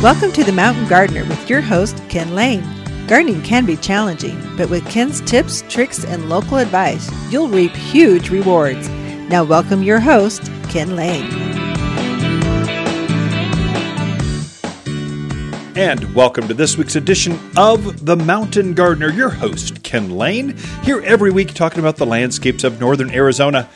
[0.00, 2.62] Welcome to the Mountain Gardener with your host, Ken Lane.
[3.08, 8.30] Gardening can be challenging, but with Ken's tips, tricks, and local advice, you'll reap huge
[8.30, 8.88] rewards.
[9.28, 11.26] Now, welcome your host, Ken Lane.
[15.76, 21.00] And welcome to this week's edition of The Mountain Gardener, your host, Ken Lane, here
[21.00, 23.68] every week talking about the landscapes of northern Arizona.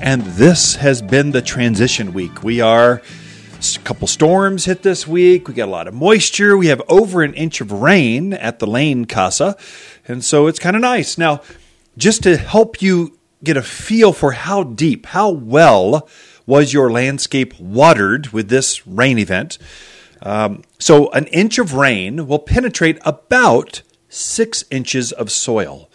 [0.00, 2.42] And this has been the transition week.
[2.42, 3.02] We are
[3.56, 5.48] a couple storms hit this week.
[5.48, 6.56] We got a lot of moisture.
[6.56, 9.56] We have over an inch of rain at the Lane Casa.
[10.06, 11.16] And so it's kind of nice.
[11.16, 11.40] Now,
[11.96, 16.06] just to help you get a feel for how deep, how well
[16.44, 19.58] was your landscape watered with this rain event.
[20.22, 25.90] Um, so, an inch of rain will penetrate about six inches of soil.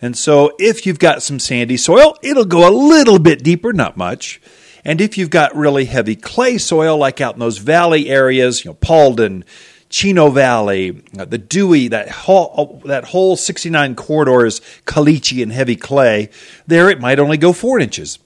[0.00, 3.96] And so, if you've got some sandy soil, it'll go a little bit deeper, not
[3.96, 4.40] much.
[4.84, 8.70] And if you've got really heavy clay soil, like out in those valley areas, you
[8.70, 9.44] know, Paulden,
[9.88, 15.52] Chino Valley, uh, the Dewey, that whole, uh, that whole 69 corridor is caliche and
[15.52, 16.30] heavy clay.
[16.66, 18.18] There it might only go four inches.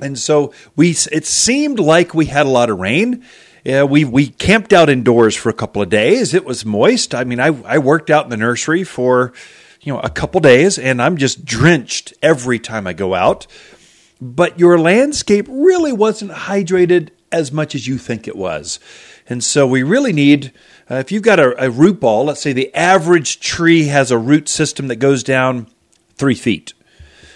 [0.00, 3.24] And so we, it seemed like we had a lot of rain.
[3.64, 6.32] Yeah, we we camped out indoors for a couple of days.
[6.32, 7.14] It was moist.
[7.14, 9.34] I mean, I I worked out in the nursery for
[9.82, 13.46] you know a couple days, and I'm just drenched every time I go out
[14.20, 18.80] but your landscape really wasn't hydrated as much as you think it was.
[19.28, 20.52] And so we really need,
[20.90, 24.18] uh, if you've got a, a root ball, let's say the average tree has a
[24.18, 25.68] root system that goes down
[26.16, 26.74] three feet,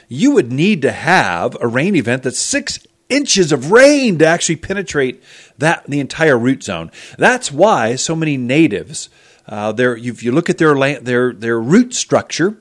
[0.09, 4.57] you would need to have a rain event that's six inches of rain to actually
[4.57, 5.23] penetrate
[5.59, 6.91] that the entire root zone.
[7.17, 9.09] That's why so many natives,
[9.47, 12.59] uh, if you look at their land, their their root structure,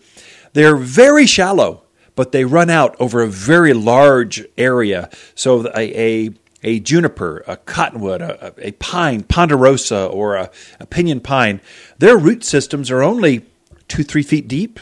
[0.54, 1.83] they're very shallow
[2.16, 5.10] but they run out over a very large area.
[5.36, 6.30] So a, a,
[6.64, 11.62] a juniper, a cottonwood, a, a, pine, ponderosa, or a, a pinyon pine,
[11.98, 13.46] their root systems are only
[13.88, 14.80] two, three feet deep,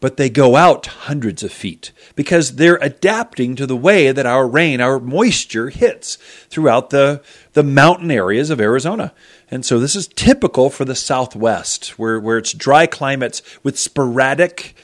[0.00, 4.46] but they go out hundreds of feet because they're adapting to the way that our
[4.46, 6.16] rain, our moisture hits
[6.48, 7.20] throughout the,
[7.54, 9.12] the mountain areas of Arizona.
[9.50, 14.76] And so this is typical for the Southwest, where, where it's dry climates with sporadic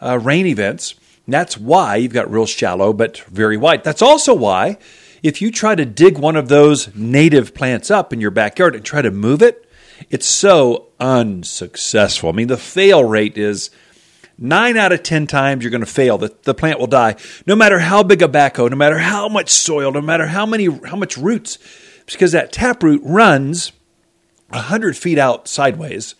[0.00, 0.94] uh, rain events.
[1.28, 3.84] That's why you've got real shallow but very wide.
[3.84, 4.78] That's also why
[5.22, 8.84] if you try to dig one of those native plants up in your backyard and
[8.84, 9.68] try to move it,
[10.10, 12.30] it's so unsuccessful.
[12.30, 13.70] I mean, the fail rate is
[14.36, 16.18] nine out of 10 times you're going to fail.
[16.18, 17.14] The, the plant will die.
[17.46, 20.66] No matter how big a backhoe, no matter how much soil, no matter how many,
[20.66, 21.58] how much roots,
[22.06, 23.70] because that taproot runs
[24.48, 26.16] 100 feet out sideways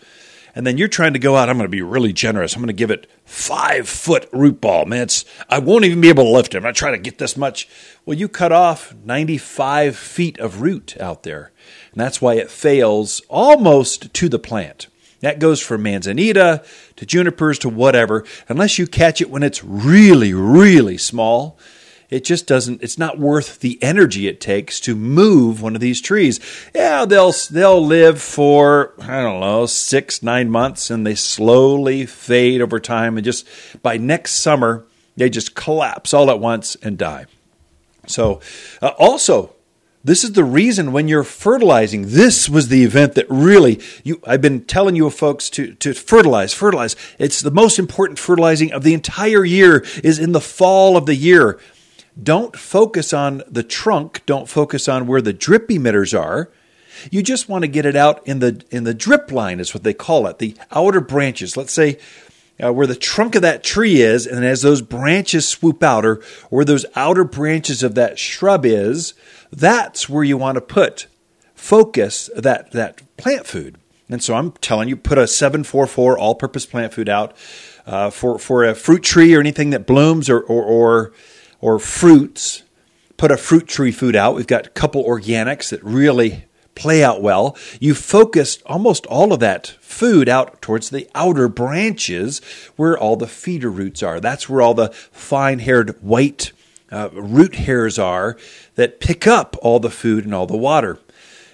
[0.54, 1.48] and then you're trying to go out.
[1.48, 2.54] I'm going to be really generous.
[2.54, 4.84] I'm going to give it five foot root ball.
[4.84, 6.62] Man, it's, I won't even be able to lift it.
[6.62, 7.66] Not trying to get this much.
[8.04, 11.50] Well, you cut off 95 feet of root out there.
[11.92, 14.88] And that's why it fails almost to the plant.
[15.20, 16.62] That goes from manzanita
[16.96, 21.58] to junipers to whatever, unless you catch it when it's really, really small
[22.12, 26.00] it just doesn't it's not worth the energy it takes to move one of these
[26.00, 26.38] trees
[26.74, 32.60] yeah they'll they'll live for i don't know 6 9 months and they slowly fade
[32.60, 33.46] over time and just
[33.82, 34.84] by next summer
[35.16, 37.26] they just collapse all at once and die
[38.06, 38.40] so
[38.82, 39.54] uh, also
[40.04, 44.40] this is the reason when you're fertilizing, this was the event that really you I've
[44.40, 46.96] been telling you folks to, to fertilize, fertilize.
[47.18, 51.14] It's the most important fertilizing of the entire year is in the fall of the
[51.14, 51.60] year.
[52.20, 54.22] Don't focus on the trunk.
[54.26, 56.50] Don't focus on where the drip emitters are.
[57.10, 59.82] You just want to get it out in the in the drip line is what
[59.82, 61.56] they call it, the outer branches.
[61.56, 61.98] Let's say
[62.62, 66.22] uh, where the trunk of that tree is, and as those branches swoop out, or,
[66.50, 69.14] where those outer branches of that shrub is,
[69.50, 71.06] that's where you want to put
[71.54, 73.78] focus that that plant food.
[74.08, 77.34] And so I'm telling you, put a 744 all-purpose plant food out
[77.86, 81.12] uh, for for a fruit tree or anything that blooms or or, or
[81.62, 82.64] or fruits,
[83.16, 84.34] put a fruit tree food out.
[84.34, 87.56] We've got a couple organics that really play out well.
[87.80, 92.40] You focused almost all of that food out towards the outer branches
[92.76, 94.20] where all the feeder roots are.
[94.20, 96.52] That's where all the fine haired white
[96.90, 98.36] uh, root hairs are
[98.74, 100.98] that pick up all the food and all the water.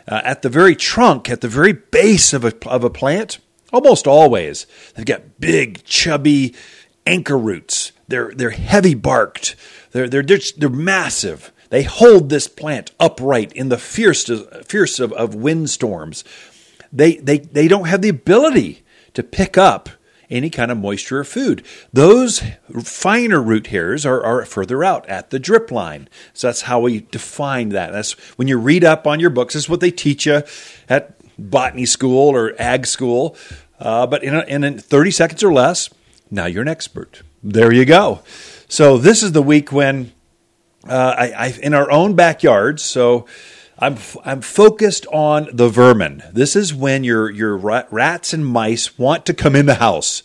[0.06, 3.38] Uh, at the very trunk, at the very base of a, of a plant,
[3.73, 6.55] almost always, they've got big, chubby
[7.06, 7.93] anchor roots.
[8.09, 9.55] They're, they're heavy barked.
[9.93, 11.52] They're, they're, they're, they're massive.
[11.70, 14.31] They hold this plant upright in the fierce,
[14.64, 16.25] fierce of, of windstorms.
[16.93, 18.82] They, they, they don't have the ability
[19.14, 19.90] to pick up
[20.31, 21.64] any kind of moisture or food.
[21.93, 22.43] Those
[22.82, 26.08] finer root hairs are, are further out at the drip line.
[26.34, 27.93] So that's how we define that.
[27.93, 30.43] That's when you read up on your books, this is what they teach you
[30.88, 33.37] at botany school or ag school.
[33.79, 35.88] Uh, but in, a, in 30 seconds or less,
[36.31, 37.23] now you're an expert.
[37.43, 38.20] There you go.
[38.70, 40.12] So this is the week when
[40.87, 42.82] uh, I, I, in our own backyards.
[42.82, 43.26] So
[43.79, 46.23] I'm I'm focused on the vermin.
[46.32, 50.23] This is when your your rats and mice want to come in the house.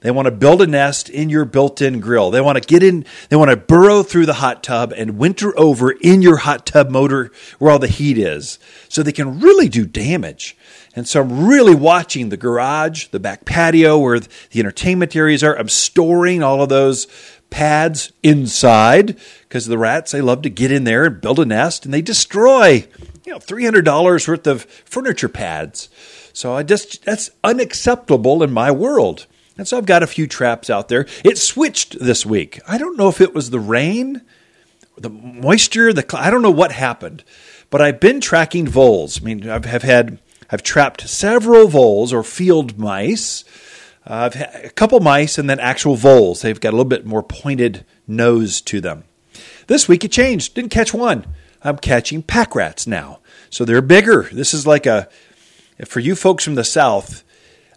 [0.00, 2.30] They want to build a nest in your built-in grill.
[2.30, 5.58] They want to get in, they want to burrow through the hot tub and winter
[5.58, 8.58] over in your hot tub motor where all the heat is.
[8.88, 10.56] So they can really do damage.
[10.94, 15.58] And so I'm really watching the garage, the back patio where the entertainment areas are.
[15.58, 17.06] I'm storing all of those
[17.50, 21.84] pads inside because the rats they love to get in there and build a nest
[21.84, 22.86] and they destroy
[23.24, 25.88] you know $300 worth of furniture pads.
[26.32, 29.26] So i just that's unacceptable in my world.
[29.58, 31.06] And so i've got a few traps out there.
[31.24, 32.60] It switched this week.
[32.68, 34.22] I don't know if it was the rain
[34.98, 37.22] the moisture the i don't know what happened
[37.68, 39.20] but i've been tracking voles.
[39.20, 40.18] I mean i've have had
[40.50, 43.44] i've trapped several voles or field mice
[44.06, 46.42] Uh, I've had a couple mice and then actual voles.
[46.42, 49.04] They've got a little bit more pointed nose to them.
[49.66, 50.54] This week it changed.
[50.54, 51.26] Didn't catch one.
[51.62, 53.18] I'm catching pack rats now.
[53.50, 54.28] So they're bigger.
[54.32, 55.08] This is like a,
[55.84, 57.24] for you folks from the South,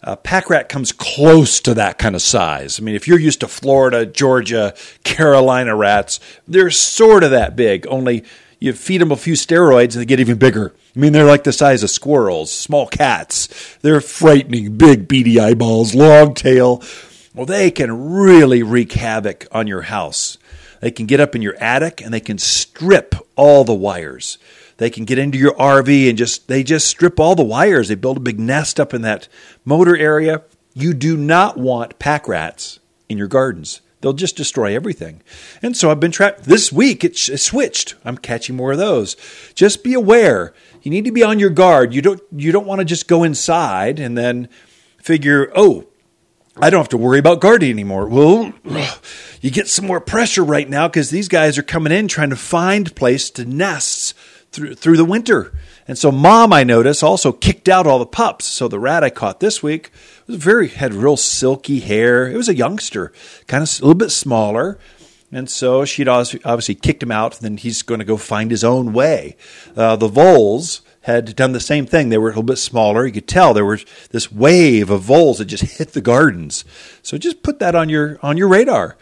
[0.03, 2.79] a pack rat comes close to that kind of size.
[2.79, 4.73] I mean, if you're used to Florida, Georgia,
[5.03, 8.23] Carolina rats, they're sort of that big, only
[8.59, 10.73] you feed them a few steroids and they get even bigger.
[10.95, 13.77] I mean, they're like the size of squirrels, small cats.
[13.81, 16.83] They're frightening, big, beady eyeballs, long tail.
[17.33, 20.37] Well, they can really wreak havoc on your house.
[20.81, 24.37] They can get up in your attic and they can strip all the wires.
[24.77, 27.89] They can get into your RV and just they just strip all the wires.
[27.89, 29.27] They build a big nest up in that
[29.65, 30.43] motor area.
[30.73, 32.79] You do not want pack rats
[33.09, 33.81] in your gardens.
[34.01, 35.21] They'll just destroy everything.
[35.61, 36.43] And so I've been trapped.
[36.43, 37.95] This week it, it switched.
[38.05, 39.17] I'm catching more of those.
[39.55, 40.53] Just be aware.
[40.81, 41.93] You need to be on your guard.
[41.93, 44.47] You don't you don't want to just go inside and then
[45.01, 45.87] figure, oh,
[46.61, 48.07] I don't have to worry about guarding anymore.
[48.07, 48.53] Well,
[49.41, 52.35] you get some more pressure right now because these guys are coming in trying to
[52.35, 54.13] find place to nests
[54.51, 55.53] through through the winter.
[55.89, 58.45] And so mom, I notice, also kicked out all the pups.
[58.45, 59.89] So the rat I caught this week
[60.27, 62.29] was very had real silky hair.
[62.29, 63.11] It was a youngster,
[63.47, 64.77] kind of a little bit smaller.
[65.31, 68.93] And so she'd obviously kicked him out, then he's going to go find his own
[68.93, 69.35] way.
[69.75, 72.09] Uh, the voles had done the same thing.
[72.09, 73.07] They were a little bit smaller.
[73.07, 76.65] You could tell there was this wave of voles that just hit the gardens.
[77.01, 78.95] So just put that on your on your radar.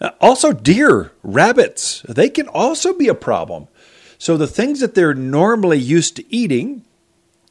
[0.00, 3.68] Uh, also, deer, rabbits, they can also be a problem.
[4.22, 6.84] So the things that they're normally used to eating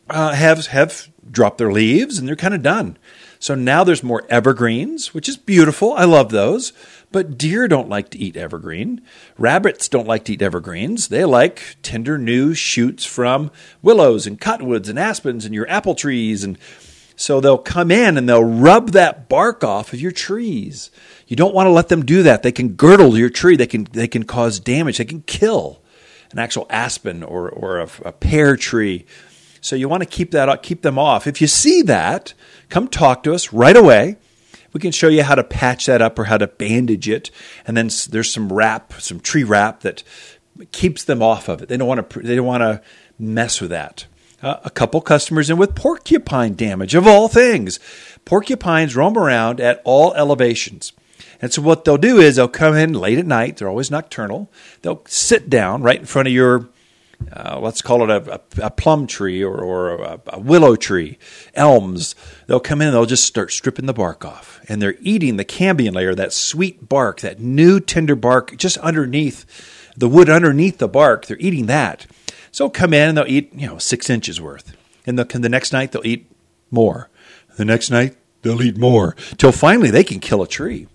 [0.10, 2.98] uh, have have dropped their leaves and they're kind of done.
[3.40, 5.92] So now there's more evergreens, which is beautiful.
[5.92, 6.72] I love those.
[7.12, 9.02] But deer don't like to eat evergreen.
[9.38, 11.10] Rabbits don't like to eat evergreens.
[11.10, 13.52] They like tender new shoots from
[13.82, 16.42] willows and cottonwoods and aspens and your apple trees.
[16.42, 16.58] And
[17.18, 20.90] so they'll come in and they'll rub that bark off of your trees.
[21.28, 22.44] You don't want to let them do that.
[22.44, 23.58] They can girdle your tree.
[23.58, 25.00] They can, they can cause damage.
[25.00, 25.81] They can kill
[26.32, 29.06] an actual aspen or, or a, a pear tree.
[29.62, 31.28] So you want to keep that keep them off.
[31.28, 32.34] If you see that,
[32.70, 34.18] come talk to us right away
[34.74, 37.32] we can show you how to patch that up or how to bandage it.
[37.68, 40.04] And then there's some wrap, some tree wrap that
[40.72, 41.70] keeps them off of it.
[41.70, 42.20] They don't want to.
[42.20, 42.82] They don't want to
[43.20, 44.06] mess with that.
[44.42, 47.80] Uh, a couple customers in with porcupine damage of all things.
[48.26, 50.94] Porcupines roam around at all elevations.
[51.42, 53.58] And so what they'll do is they'll come in late at night.
[53.58, 54.52] They're always nocturnal.
[54.82, 56.70] They'll sit down right in front of your
[57.32, 61.18] uh, let's call it a, a, a plum tree or, or a, a, willow tree,
[61.54, 62.16] elms.
[62.48, 64.60] They'll come in and they'll just start stripping the bark off.
[64.68, 69.46] And they're eating the cambium layer, that sweet bark, that new tender bark just underneath
[69.96, 71.26] the wood, underneath the bark.
[71.26, 72.08] They're eating that.
[72.52, 74.76] So they'll come in and they'll eat, you know, six inches worth.
[75.06, 76.30] And the, the next night they'll eat
[76.70, 77.10] more.
[77.58, 79.16] The next night they'll eat more.
[79.38, 80.88] Till finally they can kill a tree.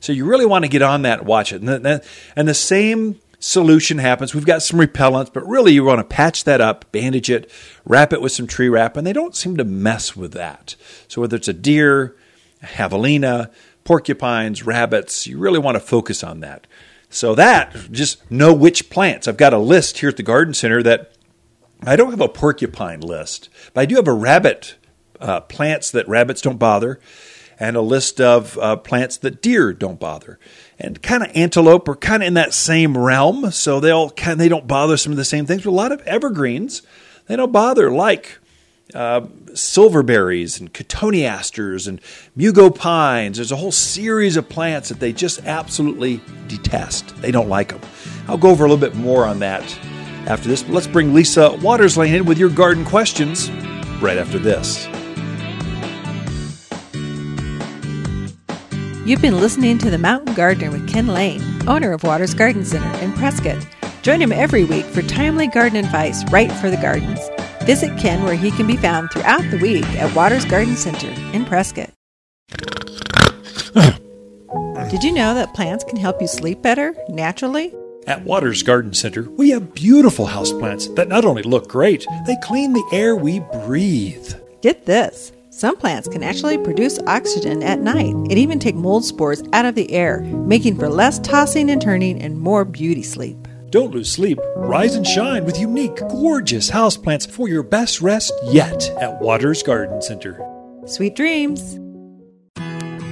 [0.00, 1.62] So you really want to get on that, watch it.
[1.62, 2.04] And the,
[2.34, 4.34] and the same solution happens.
[4.34, 7.50] We've got some repellents, but really you want to patch that up, bandage it,
[7.84, 10.76] wrap it with some tree wrap, and they don't seem to mess with that.
[11.08, 12.16] So whether it's a deer,
[12.62, 13.50] a javelina,
[13.84, 16.66] porcupines, rabbits, you really want to focus on that.
[17.08, 19.26] So that, just know which plants.
[19.26, 21.12] I've got a list here at the garden center that
[21.82, 24.76] I don't have a porcupine list, but I do have a rabbit
[25.18, 27.00] uh, plants that rabbits don't bother
[27.60, 30.38] and a list of uh, plants that deer don't bother.
[30.78, 34.48] And kind of antelope are kind of in that same realm, so they'll kind they
[34.48, 35.62] don't bother some of the same things.
[35.62, 36.82] But a lot of evergreens
[37.26, 38.38] they don't bother, like
[38.94, 42.00] uh, silverberries and cotoneasters and
[42.36, 43.36] mugo pines.
[43.36, 47.14] There's a whole series of plants that they just absolutely detest.
[47.20, 47.80] They don't like them.
[48.26, 49.62] I'll go over a little bit more on that
[50.26, 50.62] after this.
[50.62, 53.50] But let's bring Lisa Watters Lane in with your garden questions
[54.00, 54.88] right after this.
[59.06, 63.02] You've been listening to The Mountain Gardener with Ken Lane, owner of Watters Garden Center
[63.02, 63.66] in Prescott.
[64.02, 67.18] Join him every week for timely garden advice right for the gardens.
[67.62, 71.46] Visit Ken where he can be found throughout the week at Watters Garden Center in
[71.46, 71.88] Prescott.
[74.90, 77.74] Did you know that plants can help you sleep better naturally?
[78.06, 82.74] At Watters Garden Center, we have beautiful houseplants that not only look great, they clean
[82.74, 84.34] the air we breathe.
[84.60, 85.32] Get this.
[85.60, 89.74] Some plants can actually produce oxygen at night and even take mold spores out of
[89.74, 93.36] the air, making for less tossing and turning and more beauty sleep.
[93.68, 94.38] Don't lose sleep.
[94.56, 100.00] Rise and shine with unique, gorgeous houseplants for your best rest yet at Watters Garden
[100.00, 100.42] Center.
[100.86, 101.78] Sweet dreams.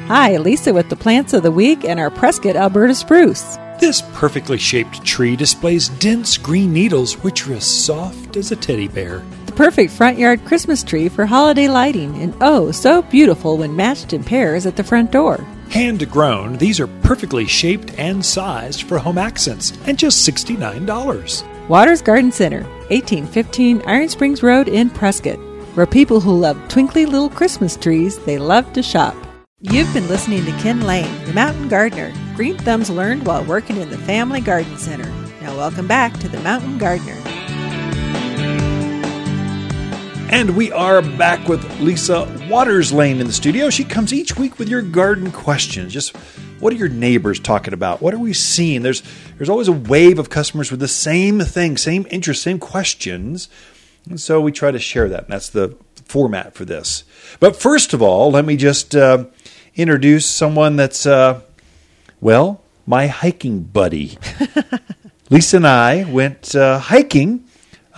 [0.06, 3.58] Hi, Lisa with the plants of the week and our Prescott Alberta spruce.
[3.78, 8.88] This perfectly shaped tree displays dense green needles which are as soft as a teddy
[8.88, 9.22] bear.
[9.58, 14.22] Perfect front yard Christmas tree for holiday lighting and oh, so beautiful when matched in
[14.22, 15.38] pairs at the front door.
[15.68, 21.68] Hand grown, these are perfectly shaped and sized for home accents and just $69.
[21.68, 25.40] Watters Garden Center, 1815 Iron Springs Road in Prescott,
[25.74, 29.16] where people who love twinkly little Christmas trees, they love to shop.
[29.60, 32.14] You've been listening to Ken Lane, the Mountain Gardener.
[32.36, 35.10] Green thumbs learned while working in the Family Garden Center.
[35.42, 37.16] Now, welcome back to the Mountain Gardener.
[40.30, 43.70] And we are back with Lisa Watters Lane in the studio.
[43.70, 45.90] She comes each week with your garden questions.
[45.90, 46.14] Just
[46.60, 48.02] what are your neighbors talking about?
[48.02, 48.82] What are we seeing?
[48.82, 49.02] There's
[49.38, 53.48] there's always a wave of customers with the same thing, same interest, same questions.
[54.08, 55.24] And so we try to share that.
[55.24, 57.04] And that's the format for this.
[57.40, 59.24] But first of all, let me just uh,
[59.76, 61.40] introduce someone that's, uh,
[62.20, 64.18] well, my hiking buddy.
[65.30, 67.47] Lisa and I went uh, hiking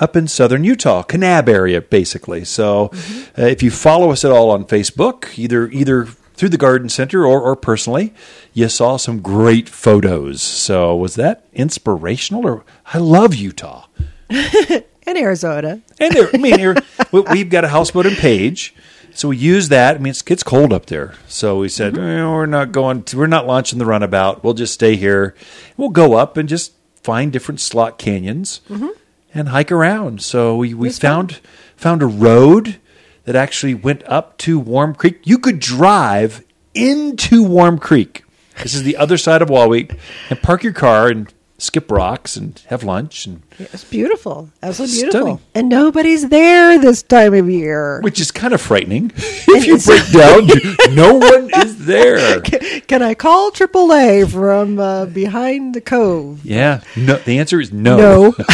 [0.00, 2.44] up in southern Utah, Kanab area, basically.
[2.44, 3.40] So, mm-hmm.
[3.40, 7.26] uh, if you follow us at all on Facebook, either either through the garden center
[7.26, 8.14] or, or personally,
[8.54, 10.40] you saw some great photos.
[10.40, 12.46] So, was that inspirational?
[12.46, 13.86] Or I love Utah
[14.30, 16.76] and Arizona, and there, I mean, here,
[17.12, 18.74] we've got a houseboat in Page.
[19.12, 19.96] So we use that.
[19.96, 21.14] I mean, it gets cold up there.
[21.26, 22.00] So we said, mm-hmm.
[22.00, 24.44] eh, we're not going, to, we're not launching the runabout.
[24.44, 25.34] We'll just stay here.
[25.76, 28.60] We'll go up and just find different slot canyons.
[28.68, 28.99] Mm-hmm
[29.34, 30.22] and hike around.
[30.22, 31.42] So we, we found fun.
[31.76, 32.78] found a road
[33.24, 35.20] that actually went up to Warm Creek.
[35.24, 36.44] You could drive
[36.74, 38.24] into Warm Creek.
[38.62, 39.96] This is the other side of Wahweap,
[40.28, 45.20] and park your car and skip rocks and have lunch and it's beautiful absolutely beautiful.
[45.20, 45.40] Stunning.
[45.54, 48.00] and nobody's there this time of year.
[48.00, 49.12] Which is kind of frightening.
[49.52, 52.40] If you break down no one is there.
[52.40, 56.44] Can, can i call aaa from uh, behind the cove?
[56.44, 56.80] Yeah.
[56.96, 57.96] No the answer is no.
[57.96, 58.34] No.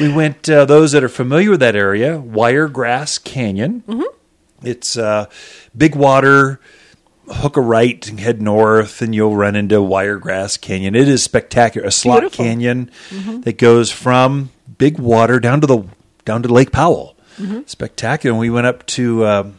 [0.00, 3.82] We went uh, those that are familiar with that area wiregrass canyon.
[3.86, 4.66] Mm-hmm.
[4.66, 5.26] it's uh,
[5.76, 6.58] big water
[7.30, 10.94] hook a right and head north, and you'll run into Wiregrass Canyon.
[10.94, 11.86] It is spectacular.
[11.86, 12.44] A slot Beautiful.
[12.44, 13.40] canyon mm-hmm.
[13.42, 15.84] that goes from Big Water down to the
[16.24, 17.16] down to Lake Powell.
[17.36, 17.60] Mm-hmm.
[17.66, 18.32] Spectacular.
[18.32, 19.58] And we went up to um,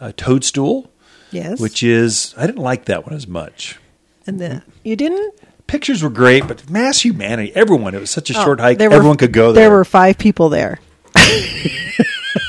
[0.00, 0.90] a Toadstool.
[1.30, 1.60] Yes.
[1.60, 3.78] Which is I didn't like that one as much.
[4.26, 5.34] And then you didn't.
[5.66, 7.52] Pictures were great, but mass humanity.
[7.54, 7.94] Everyone.
[7.94, 8.80] It was such a oh, short hike.
[8.80, 9.64] Everyone could go there.
[9.64, 10.78] There were five people there.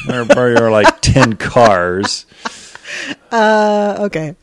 [0.05, 2.25] there probably were like ten cars.
[3.31, 4.35] Uh, okay.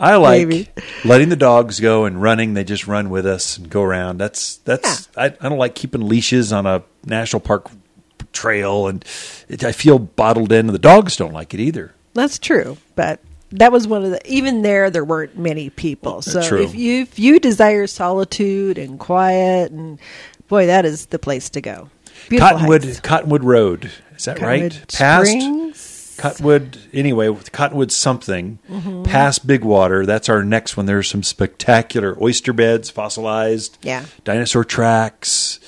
[0.00, 0.68] I like Maybe.
[1.04, 2.54] letting the dogs go and running.
[2.54, 4.18] They just run with us and go around.
[4.18, 5.08] That's that's.
[5.16, 5.24] Yeah.
[5.24, 7.70] I, I don't like keeping leashes on a national park
[8.32, 9.04] trail, and
[9.48, 10.66] it, I feel bottled in.
[10.66, 11.94] And the dogs don't like it either.
[12.14, 13.20] That's true, but
[13.50, 14.20] that was one of the.
[14.32, 16.22] Even there, there weren't many people.
[16.22, 16.62] So true.
[16.62, 19.98] if you if you desire solitude and quiet, and
[20.48, 21.90] boy, that is the place to go.
[22.30, 23.00] Beautiful Cottonwood heights.
[23.00, 23.90] Cottonwood Road.
[24.16, 24.72] Is that Cottonwood right?
[24.90, 24.98] Springs?
[24.98, 25.89] Past
[26.20, 29.04] Cottonwood, anyway, Cottonwood something, mm-hmm.
[29.04, 30.04] past Big Water.
[30.04, 30.84] That's our next one.
[30.84, 35.60] There's some spectacular oyster beds, fossilized, yeah, dinosaur tracks,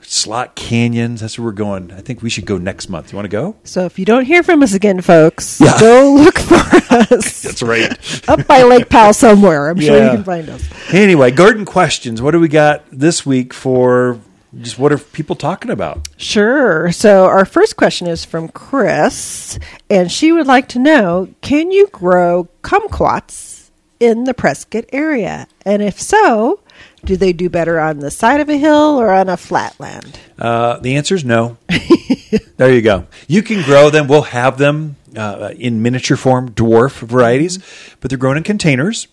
[0.00, 1.20] slot canyons.
[1.20, 1.92] That's where we're going.
[1.92, 3.12] I think we should go next month.
[3.12, 3.54] You want to go?
[3.62, 5.78] So if you don't hear from us again, folks, yeah.
[5.78, 7.42] go look for us.
[7.42, 8.28] That's right.
[8.28, 9.68] Up by Lake Powell somewhere.
[9.68, 9.86] I'm yeah.
[9.86, 10.68] sure you can find us.
[10.92, 12.20] Anyway, garden questions.
[12.20, 14.18] What do we got this week for
[14.60, 16.08] just what are people talking about?
[16.16, 16.92] Sure.
[16.92, 21.88] So our first question is from Chris, and she would like to know: Can you
[21.88, 25.46] grow kumquats in the Prescott area?
[25.64, 26.60] And if so,
[27.04, 30.18] do they do better on the side of a hill or on a flat land?
[30.38, 31.56] Uh, the answer is no.
[32.56, 33.06] there you go.
[33.28, 34.06] You can grow them.
[34.06, 37.96] We'll have them uh, in miniature form, dwarf varieties, mm-hmm.
[38.00, 39.08] but they're grown in containers.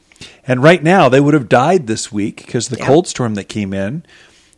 [0.46, 3.74] And right now, they would have died this week because the cold storm that came
[3.74, 4.04] in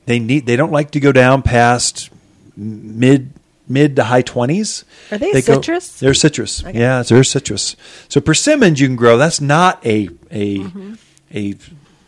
[0.05, 2.09] they need they don't like to go down past
[2.55, 3.33] mid
[3.67, 4.83] mid to high 20s.
[5.11, 5.99] Are they go- citrus?
[5.99, 6.63] they're citrus.
[6.73, 7.75] Yeah, they're citrus.
[8.09, 9.17] So persimmons you can grow.
[9.17, 10.93] That's not a a Mm-hmm.
[11.33, 11.53] a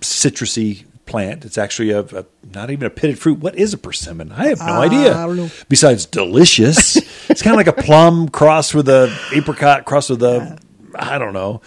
[0.02, 1.46] citrusy plant.
[1.46, 3.40] It's actually a, a not even a pitted fruit.
[3.40, 4.32] What is a persimmon?
[4.32, 5.50] I have no I idea.
[5.70, 6.98] Besides delicious,
[7.30, 10.58] it's kind of like a plum crossed with a apricot crossed with a
[10.96, 11.62] I don't know.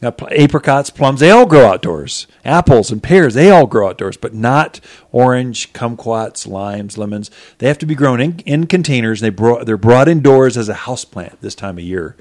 [0.00, 2.26] Pl- apricots, plums, they all grow outdoors.
[2.44, 4.78] Apples and pears, they all grow outdoors, but not
[5.10, 7.30] orange, kumquats, limes, lemons.
[7.58, 9.20] They have to be grown in, in containers.
[9.20, 12.14] They brought, they're brought indoors as a house plant this time of year.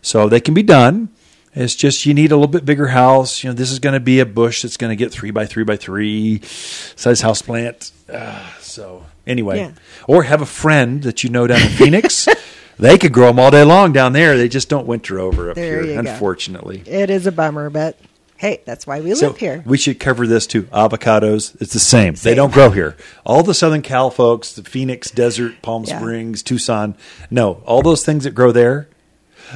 [0.00, 1.10] So they can be done.
[1.54, 3.42] It's just you need a little bit bigger house.
[3.44, 5.44] You know, this is going to be a bush that's going to get three by
[5.44, 7.90] three by three size house plant.
[8.10, 9.70] Uh, so anyway, Yeah.
[10.06, 12.26] or have a friend that you know down in Phoenix.
[12.78, 14.36] they could grow them all day long down there.
[14.36, 16.10] They just don't winter over up There here, you go.
[16.10, 16.82] unfortunately.
[16.86, 17.98] It is a bummer, but
[18.36, 19.62] hey, that's why we So live here.
[19.66, 20.62] we should cover this too.
[20.64, 22.14] Avocados, it's the same.
[22.14, 22.96] They don't grow here.
[23.26, 25.98] All the Southern Cal folks, the Phoenix Desert, Palm Yeah.
[25.98, 26.94] Springs, Tucson,
[27.30, 28.88] no, all those things that grow there,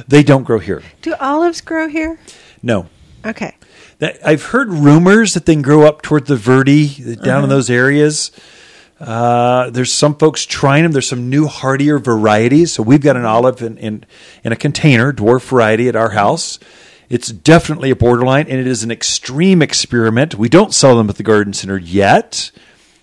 [0.07, 0.81] they don't grow here.
[1.01, 2.19] Do olives grow here?
[2.61, 2.87] No.
[3.25, 3.55] Okay.
[3.99, 7.47] That, I've heard rumors that they can grow up toward the Verde, down in uh-huh.
[7.47, 8.31] those areas.
[9.03, 10.93] Uh, there's some folks trying them.
[10.93, 12.71] There's some new hardier varieties.
[12.73, 14.05] So we've got an olive in, in,
[14.43, 16.57] in a container, dwarf variety at our house.
[17.09, 20.35] It's definitely a borderline, and it is an extreme experiment.
[20.35, 22.49] We don't sell them at the garden center yet,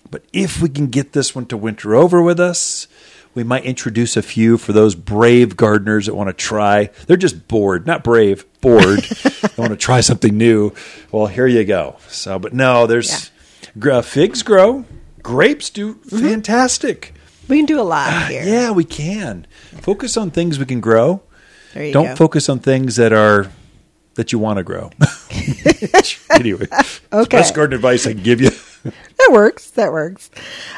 [0.09, 2.87] but if we can get this one to winter over with us,
[3.33, 6.89] we might introduce a few for those brave gardeners that want to try.
[7.07, 8.99] They're just bored, not brave, bored.
[9.03, 10.73] they want to try something new.
[11.11, 11.95] Well, here you go.
[12.09, 13.31] So, but no, there's
[13.79, 14.83] gr- figs grow,
[15.23, 17.13] grapes do fantastic.
[17.47, 18.41] We can do a lot here.
[18.43, 19.45] Ah, Yeah, we can
[19.81, 21.21] focus on things we can grow.
[21.73, 22.15] There you Don't go.
[22.15, 23.51] focus on things that are
[24.15, 24.89] that you want to grow.
[26.31, 26.67] anyway,
[27.13, 27.37] Okay.
[27.37, 28.51] best garden advice I can give you.
[28.83, 29.69] That works.
[29.71, 30.31] That works.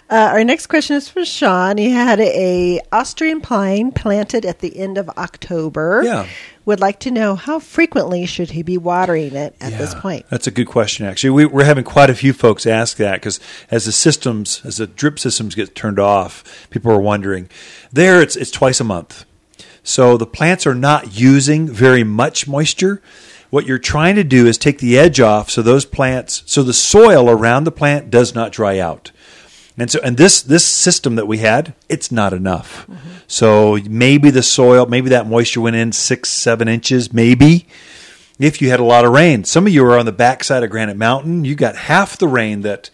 [0.10, 1.78] Uh, our next question is from Sean.
[1.78, 6.02] He had a Austrian pine planted at the end of October.
[6.04, 6.28] Yeah.
[6.65, 10.25] Would like to know how frequently should he be watering it at this point?
[10.29, 11.31] That's a good question, actually.
[11.31, 14.88] We, we're having quite a few folks ask that because as the systems, as the
[14.88, 17.50] drip systems get turned off, people are wondering.
[17.92, 19.25] There, it's, it's twice a month.
[19.83, 23.01] So the plants are not using very much moisture.
[23.50, 26.74] What you're trying to do is take the edge off so those plants, so the
[26.74, 29.11] soil around the plant does not dry out.
[29.77, 32.85] And so, and this this system that we had, it's not enough.
[32.88, 33.09] Mm-hmm.
[33.33, 37.65] So maybe the soil, maybe that moisture went in six, seven inches, maybe.
[38.37, 40.69] If you had a lot of rain, some of you are on the backside of
[40.69, 41.43] Granite Mountain.
[41.43, 42.91] You got half the rain that,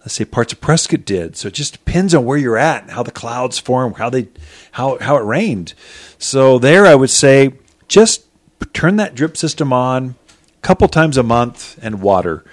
[0.00, 1.38] let's say, parts of Prescott did.
[1.38, 4.28] So it just depends on where you're at, how the clouds form, how they,
[4.72, 5.72] how how it rained.
[6.18, 7.54] So there, I would say,
[7.86, 8.26] just
[8.74, 10.16] turn that drip system on
[10.58, 12.44] a couple times a month and water,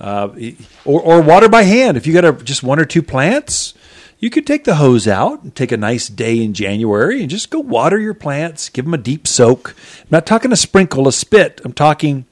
[0.00, 0.30] uh,
[0.86, 1.98] or or water by hand.
[1.98, 3.74] If you got a, just one or two plants,
[4.18, 7.50] you could take the hose out and take a nice day in January and just
[7.50, 8.68] go water your plants.
[8.68, 9.74] Give them a deep soak.
[10.00, 11.60] I'm not talking a sprinkle, a spit.
[11.64, 12.26] I'm talking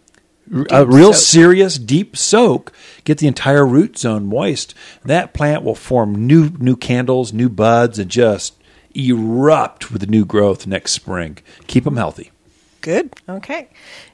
[0.70, 1.22] a real soak.
[1.22, 2.72] serious deep soak.
[3.04, 4.74] Get the entire root zone moist.
[5.04, 8.54] That plant will form new new candles, new buds, and just
[8.94, 11.38] erupt with new growth next spring.
[11.66, 12.30] Keep them healthy.
[12.86, 13.14] Good.
[13.28, 13.68] Okay.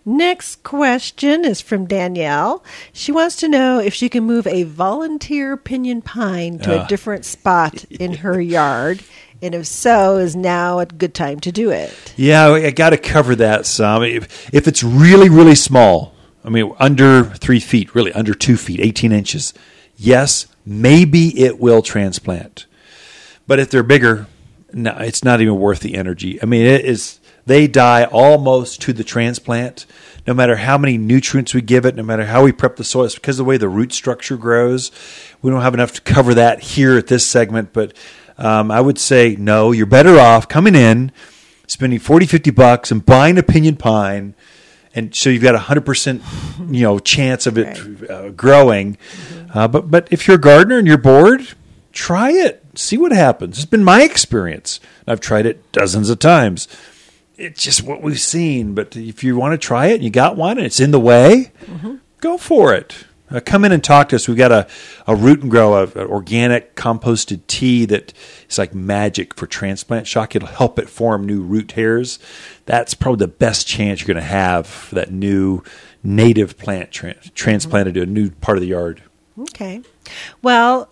[0.07, 2.65] Next question is from Danielle.
[2.95, 6.85] She wants to know if she can move a volunteer pinyon pine to Ah.
[6.85, 9.03] a different spot in her yard,
[9.43, 12.15] and if so, is now a good time to do it?
[12.17, 14.05] Yeah, I got to cover that some.
[14.05, 18.81] If, if it's really, really small, I mean, under three feet, really under two feet,
[18.81, 19.53] 18 inches,
[19.99, 22.65] yes, maybe it will transplant.
[23.47, 24.29] But if they're bigger,
[24.73, 26.43] no, it's not even worth the energy.
[26.43, 27.19] I mean, it is.
[27.47, 29.87] They die almost to the transplant.
[30.27, 33.05] No matter how many nutrients we give it, no matter how we prep the soil,
[33.05, 34.93] it's because of the way the root structure grows.
[35.43, 37.97] We don't have enough to cover that here at this segment, but
[38.39, 39.73] um, I would say no.
[39.73, 41.11] You're better off coming in,
[41.67, 44.35] spending 40, 50 bucks, and buying a pinyon pine,
[44.95, 46.23] and so you've got a hundred percent,
[46.69, 48.99] you know, chance of it uh, growing.
[49.53, 51.49] Uh, but but if you're a gardener and you're bored,
[51.93, 52.63] try it.
[52.75, 53.57] See what happens.
[53.57, 54.81] It's been my experience.
[55.07, 56.69] I've tried it dozens of times.
[57.43, 58.75] It's just what we've seen.
[58.75, 61.01] But if you want to try it, and you got one, and it's in the
[61.01, 61.53] way,
[62.21, 63.05] go for it.
[63.31, 64.29] Uh, come in and talk to us.
[64.29, 64.69] We've got a,
[65.07, 68.13] a root and grow, an organic composted tea that
[68.49, 70.37] is like magic for transplant shock.
[70.37, 72.19] It'll help it form new root hairs.
[72.67, 75.63] That's probably the best chance you're going to have for that new
[76.05, 79.03] native plant tra- transplanted to a new part of the yard.
[79.39, 79.81] Okay.
[80.43, 80.91] Well,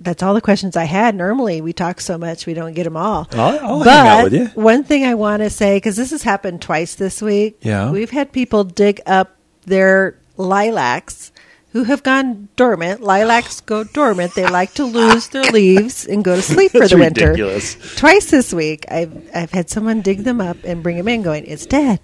[0.00, 1.14] that's all the questions I had.
[1.14, 3.28] Normally, we talk so much we don't get them all.
[3.32, 4.46] I'll- I'll but hang out with you.
[4.54, 7.58] one thing I want to say because this has happened twice this week.
[7.62, 7.90] Yeah.
[7.90, 11.30] we've had people dig up their lilacs
[11.72, 13.00] who have gone dormant.
[13.02, 14.34] Lilacs go dormant.
[14.36, 17.30] They like to lose their leaves and go to sleep for the winter.
[17.30, 17.76] ridiculous.
[17.96, 21.44] Twice this week, I've I've had someone dig them up and bring them in, going,
[21.46, 21.98] "It's dead."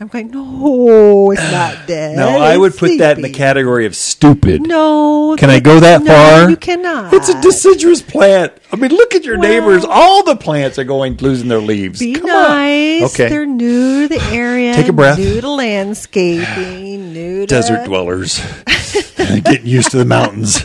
[0.00, 3.86] I'm going, "No, it's not dead." No, I would put that in the sleepy." category
[3.86, 4.62] of stupid.
[4.66, 6.50] No, Can I go that no, far?
[6.50, 7.12] You cannot.
[7.14, 8.52] It's a deciduous plant.
[8.72, 9.84] I mean, look at your Well- neighbors.
[9.88, 12.00] All the plants are going losing their leaves.
[12.00, 12.30] Be Come on.
[12.30, 13.14] nice.
[13.14, 13.28] Okay.
[13.28, 14.74] They're new to the area.
[14.76, 15.18] Take a breath.
[15.18, 17.12] New to landscaping.
[17.12, 18.40] New to Desert dwellers
[19.44, 20.64] getting used to the mountains.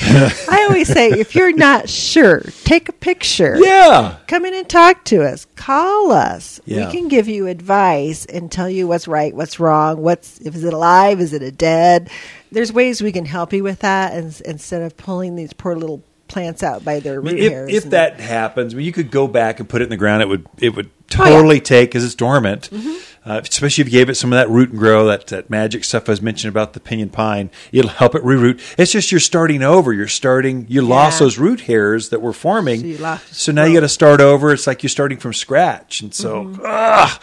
[0.02, 3.56] I always say, if you're not sure, take a picture.
[3.58, 4.16] Yeah.
[4.26, 5.46] Come in and talk to us.
[5.56, 6.60] Call us.
[6.64, 6.86] Yeah.
[6.86, 10.64] We can give you advice and tell you what's right, what's wrong, what's if is
[10.64, 12.10] it alive, is it a dead.
[12.52, 16.02] There's ways we can help you with that, and, instead of pulling these poor little
[16.28, 17.74] plants out by their I mean, root if, hairs.
[17.74, 19.96] if and- that happens, I mean, you could go back and put it in the
[19.96, 20.22] ground.
[20.22, 21.30] It would it would Oh, yeah.
[21.30, 21.32] Mm-hmm.
[21.36, 22.68] totally take because it's dormant.
[23.28, 25.84] Uh, especially if you gave it some of that root and grow, that, that magic
[25.84, 28.58] stuff I was mentioning about the pinyon pine, it'll help it reroot.
[28.78, 29.92] It's just you're starting over.
[29.92, 30.64] You're starting.
[30.70, 32.96] You lost those root hairs that were forming.
[32.96, 34.50] So So now you got to start over.
[34.52, 36.00] It's like you're starting from scratch.
[36.00, 36.62] And so, Mm-hmm.
[36.64, 37.20] ah,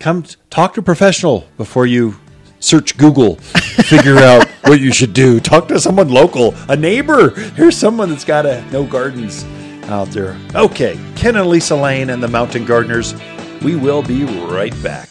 [0.00, 2.16] come talk to a professional before you
[2.60, 5.40] search Google, figure out what you should do.
[5.40, 7.30] Talk to someone local, a neighbor.
[7.54, 9.44] Here's someone that's got a no gardens
[9.84, 10.38] out there.
[10.54, 13.14] Okay, Ken and Lisa Lane and the Mountain Gardeners.
[13.62, 15.08] We will be right back.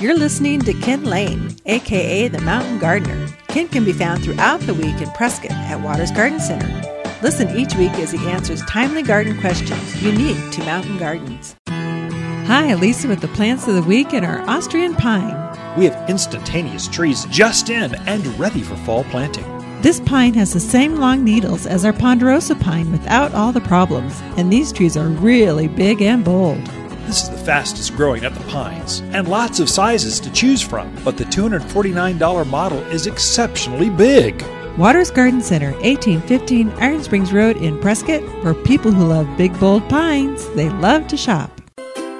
[0.00, 3.28] You're listening to Ken Lane, aka the Mountain Gardener.
[3.48, 6.66] Ken can be found throughout the week in Prescott at Watters Garden Center.
[7.22, 11.54] Listen each week as he answers timely garden questions unique to mountain gardens.
[11.68, 15.36] Hi, Lisa with the plants of the week and our Austrian pine.
[15.76, 19.59] We have instantaneous trees just in and ready for fall planting.
[19.82, 24.20] This pine has the same long needles as our ponderosa pine without all the problems,
[24.36, 26.62] and these trees are really big and bold.
[27.06, 30.94] This is the fastest growing of the pines, and lots of sizes to choose from.
[31.02, 34.44] But the $249 model is exceptionally big.
[34.76, 39.88] Watters Garden Center, 1815 Iron Springs Road in Prescott, for people who love big, bold
[39.88, 40.46] pines.
[40.50, 41.58] They love to shop.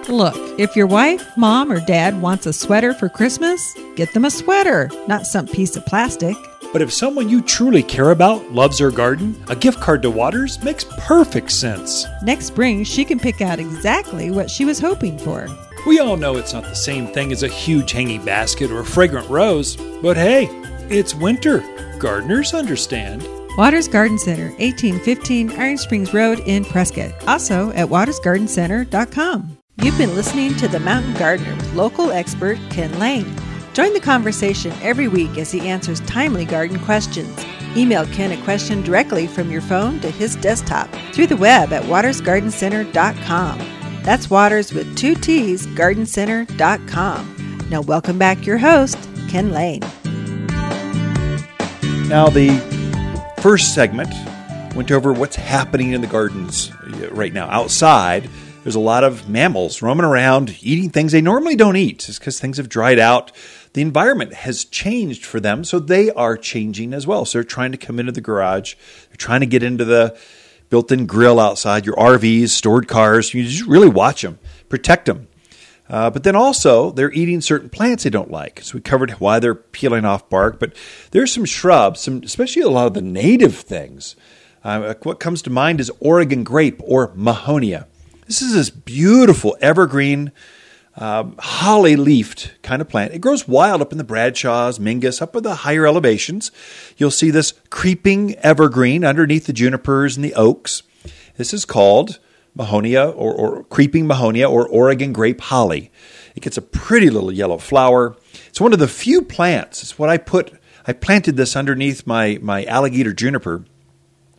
[0.09, 4.31] Look, if your wife, mom, or dad wants a sweater for Christmas, get them a
[4.31, 6.35] sweater, not some piece of plastic.
[6.73, 10.63] But if someone you truly care about loves her garden, a gift card to Watters
[10.63, 12.07] makes perfect sense.
[12.23, 15.49] Next spring, she can pick out exactly what she was hoping for.
[15.87, 18.85] We all know it's not the same thing as a huge hanging basket or a
[18.85, 20.49] fragrant rose, but hey,
[20.89, 21.65] it's winter.
[21.99, 23.27] Gardeners understand.
[23.57, 27.13] Watters Garden Center, 1815 Iron Springs Road in Prescott.
[27.27, 29.57] Also at wattersgardencenter.com.
[29.83, 33.35] You've been listening to The Mountain Gardener with local expert Ken Lane.
[33.73, 37.45] Join the conversation every week as he answers timely garden questions.
[37.77, 41.85] Email Ken a question directly from your phone to his desktop through the web at
[41.85, 43.59] wattersgardencenter.com.
[44.03, 47.67] That's Watters with two T's, gardencenter.com.
[47.71, 49.83] Now, welcome back your host, Ken Lane.
[52.09, 52.59] Now, the
[53.41, 54.13] first segment
[54.75, 57.49] went over what's happening in the gardens uh, right now.
[57.49, 58.29] Outside,
[58.65, 62.09] there's a lot of mammals roaming around eating things they normally don't eat.
[62.09, 63.31] It's because things have dried out.
[63.73, 67.25] The environment has changed for them, so they are changing as well.
[67.25, 68.75] So they're trying to come into the garage.
[69.09, 70.19] They're trying to get into the
[70.71, 73.33] built-in grill outside, your RVs, stored cars.
[73.33, 75.29] You just really watch them, protect them.
[75.89, 78.61] Uh, but then also, they're eating certain plants they don't like.
[78.63, 80.61] So we covered why they're peeling off bark.
[80.61, 80.75] But
[81.11, 84.15] there's some shrubs, some especially a lot of the native things.
[84.63, 87.87] Uh, what comes to mind is Oregon grape or Mahonia.
[88.27, 90.31] This is this beautiful evergreen,
[91.01, 93.15] um, holly leafed kind of plant.
[93.15, 96.53] It grows wild up in the Bradshaws, Mingus, up at the higher elevations.
[96.99, 100.83] You'll see this creeping evergreen underneath the junipers and the oaks.
[101.39, 102.19] This is called
[102.57, 105.91] Mahonia or, or creeping Mahonia or Oregon grape holly.
[106.37, 108.15] It gets a pretty little yellow flower.
[108.49, 109.83] It's one of the few plants.
[109.83, 110.53] It's what I put.
[110.87, 113.65] I planted this underneath my my alligator juniper.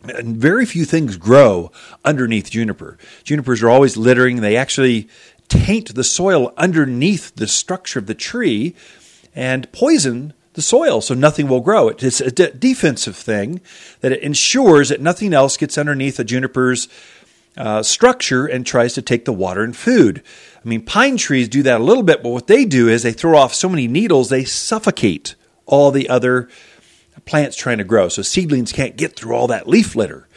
[0.04, 1.70] And very few things grow
[2.04, 2.98] underneath juniper.
[3.22, 4.40] Junipers are always littering.
[4.40, 5.08] They actually
[5.52, 8.74] taint the soil underneath the structure of the tree
[9.34, 11.88] and poison the soil so nothing will grow.
[11.88, 13.60] It's a de- defensive thing
[14.00, 16.88] that it ensures that nothing else gets underneath a juniper's
[17.56, 20.22] uh, structure and tries to take the water and food.
[20.64, 23.12] I mean, pine trees do that a little bit, but what they do is they
[23.12, 25.34] throw off so many needles, they suffocate
[25.66, 26.48] all the other
[27.24, 28.08] plants trying to grow.
[28.08, 30.28] So seedlings can't get through all that leaf litter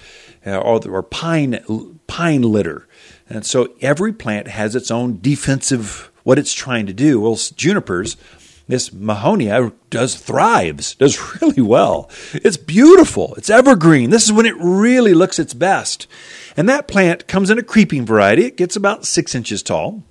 [0.45, 1.59] uh, or, or pine
[2.07, 2.87] pine litter.
[3.29, 7.21] And so every plant has its own defensive what it's trying to do.
[7.21, 8.17] Well, junipers,
[8.67, 12.09] this Mahonia does thrives, does really well.
[12.33, 13.35] It's beautiful.
[13.35, 14.09] It's evergreen.
[14.09, 16.07] This is when it really looks its best.
[16.57, 18.45] And that plant comes in a creeping variety.
[18.45, 20.03] It gets about six inches tall.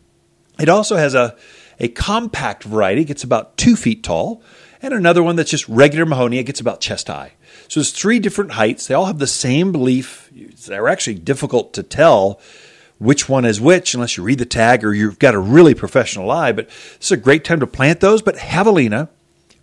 [0.59, 1.37] It also has a
[1.81, 4.41] A compact variety it gets about two feet tall,
[4.81, 7.33] and another one that's just regular Mahonia gets about chest high.
[7.67, 8.87] So there's three different heights.
[8.87, 10.31] They all have the same leaf.
[10.67, 12.41] They're actually difficult to tell
[12.99, 16.31] which one is which unless you read the tag or you've got a really professional
[16.31, 16.53] eye.
[16.53, 16.69] But
[17.01, 18.23] is a great time to plant those.
[18.23, 19.09] But javelina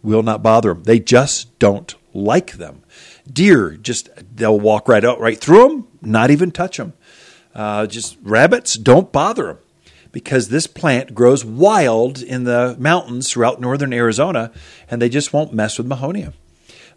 [0.04, 0.84] will not bother them.
[0.84, 2.84] They just don't like them.
[3.32, 6.94] Deer just they'll walk right out right through them, not even touch them.
[7.54, 9.58] Uh, just rabbits don't bother them
[10.12, 14.52] because this plant grows wild in the mountains throughout northern Arizona,
[14.90, 16.34] and they just won't mess with Mahonia.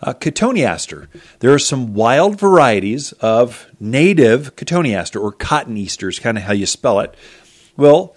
[0.01, 1.09] Uh, cotoneaster.
[1.39, 6.53] There are some wild varieties of native cotoneaster or cotton Easter is kind of how
[6.53, 7.15] you spell it.
[7.77, 8.15] Well,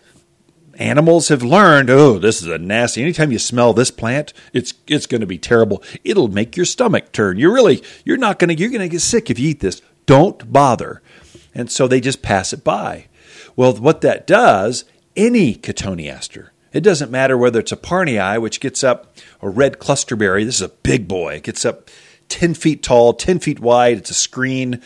[0.75, 3.01] animals have learned, oh, this is a nasty.
[3.01, 5.83] Anytime you smell this plant, it's it's going to be terrible.
[6.03, 7.37] It'll make your stomach turn.
[7.37, 9.81] You're really you're not going to you're going to get sick if you eat this.
[10.05, 11.01] Don't bother.
[11.53, 13.07] And so they just pass it by.
[13.55, 14.85] Well, what that does,
[15.15, 20.45] any cotoneaster, it doesn't matter whether it's a parnii, which gets up, a red clusterberry.
[20.45, 21.35] This is a big boy.
[21.35, 21.89] It gets up
[22.29, 23.97] 10 feet tall, 10 feet wide.
[23.97, 24.81] It's a screen.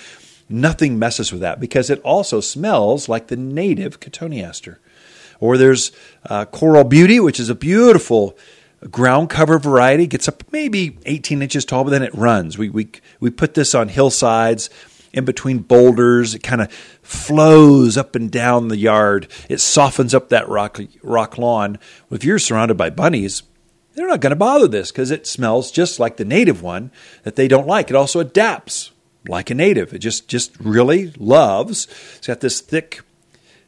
[0.49, 4.77] Nothing messes with that because it also smells like the native cotoneaster.
[5.39, 5.91] Or there's
[6.25, 8.37] uh, Coral Beauty, which is a beautiful
[8.89, 10.07] ground cover variety.
[10.07, 12.57] Gets up maybe 18 inches tall, but then it runs.
[12.57, 12.89] We, we,
[13.19, 14.69] we put this on hillsides
[15.13, 16.33] in between boulders.
[16.33, 16.71] It kind of
[17.01, 19.27] flows up and down the yard.
[19.49, 21.79] It softens up that rock, rock lawn.
[22.09, 23.43] If you're surrounded by bunnies,
[23.93, 26.91] they're not going to bother this because it smells just like the native one
[27.23, 27.89] that they don't like.
[27.89, 28.91] It also adapts
[29.27, 29.93] like a native.
[29.93, 31.87] It just just really loves.
[32.17, 33.01] It's got this thick,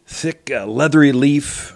[0.05, 1.73] thick, uh, leathery leaf.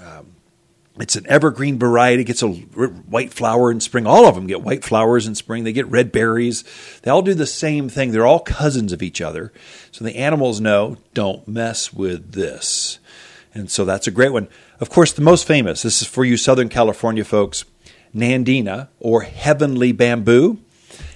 [0.99, 2.23] It's an evergreen variety.
[2.23, 4.07] It gets a white flower in spring.
[4.07, 5.63] All of them get white flowers in spring.
[5.63, 6.63] They get red berries.
[7.03, 8.11] They all do the same thing.
[8.11, 9.53] They're all cousins of each other.
[9.91, 12.99] So the animals know don't mess with this.
[13.53, 14.47] And so that's a great one.
[14.79, 17.65] Of course, the most famous, this is for you Southern California folks,
[18.15, 20.59] Nandina or heavenly bamboo.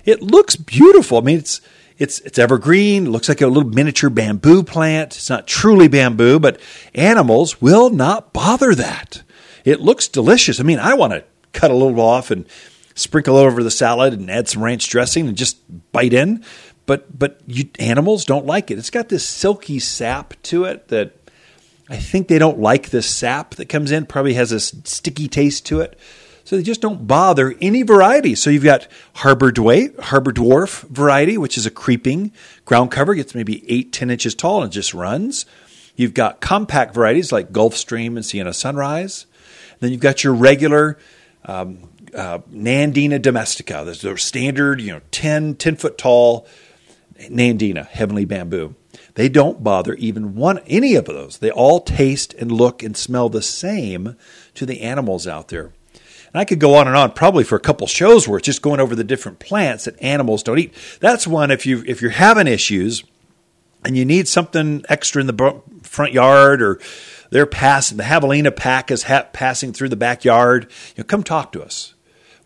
[0.06, 1.20] It looks beautiful.
[1.20, 1.62] I mean, it's
[1.98, 3.12] it's it's evergreen.
[3.12, 5.16] looks like a little miniature bamboo plant.
[5.16, 6.60] It's not truly bamboo, but
[6.96, 9.22] animals will not bother that.
[9.66, 10.60] It looks delicious.
[10.60, 12.46] I mean, I want to cut a little off and
[12.96, 15.58] sprinkle over the salad and add some ranch dressing and just
[15.92, 16.44] bite in.
[16.86, 18.78] But but you, animals don't like it.
[18.78, 21.16] It's got this silky sap to it that
[21.90, 24.06] I think they don't like this sap that comes in.
[24.06, 25.98] Probably has a sticky taste to it.
[26.44, 28.36] So they just don't bother any variety.
[28.36, 32.32] So you've got Harbor Harbor Dwarf variety, which is a creeping
[32.66, 35.46] ground cover, gets maybe eight, 10 inches tall and just runs.
[35.96, 39.28] You've got compact varieties like Gulfstream and Sienna Sunrise.
[39.82, 40.98] Then you've got your regular
[41.44, 43.82] um, uh, Nandina domestica.
[43.84, 46.48] There's their standard, you know, 10, 10 foot tall
[47.20, 48.76] Nandina, heavenly bamboo.
[49.16, 51.40] They don't bother even one any of those.
[51.40, 54.16] They all taste and look and smell the same
[54.56, 55.74] to the animals out there.
[56.34, 58.62] And I could go on and on, probably for a couple shows where it's just
[58.62, 60.74] going over the different plants that animals don't eat.
[61.02, 63.04] That's one if you if you're having issues
[63.84, 66.80] and you need something extra in the front yard or
[67.32, 70.72] they're passing the javelina pack is ha- passing through the backyard.
[70.96, 71.96] You know, come talk to us.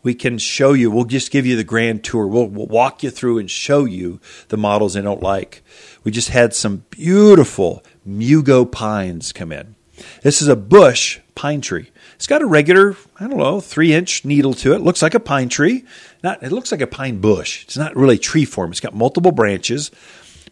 [0.02, 0.92] We can show you.
[0.92, 2.28] We'll just give you the grand tour.
[2.28, 5.64] We'll, we'll walk you through and show you the models they don't like.
[6.04, 9.76] We just had some beautiful mugo pines come in.
[10.22, 11.90] This is a bush pine tree.
[12.16, 14.82] It's got a regular, I don't know, three inch needle to it.
[14.82, 15.86] Looks like a pine tree.
[16.24, 17.64] Not, it looks like a pine bush.
[17.64, 18.72] It's not really tree form.
[18.72, 19.90] It's got multiple branches.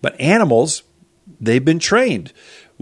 [0.02, 0.82] But animals,
[1.39, 2.34] they've been trained.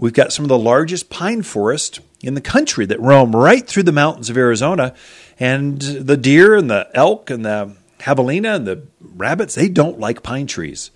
[0.02, 3.84] We've got some of the largest pine forest in the country that roam right through
[3.84, 4.96] the mountains of Arizona.
[5.38, 10.24] And the deer and the elk and the javelina and the rabbits, they don't like
[10.24, 10.90] pine trees.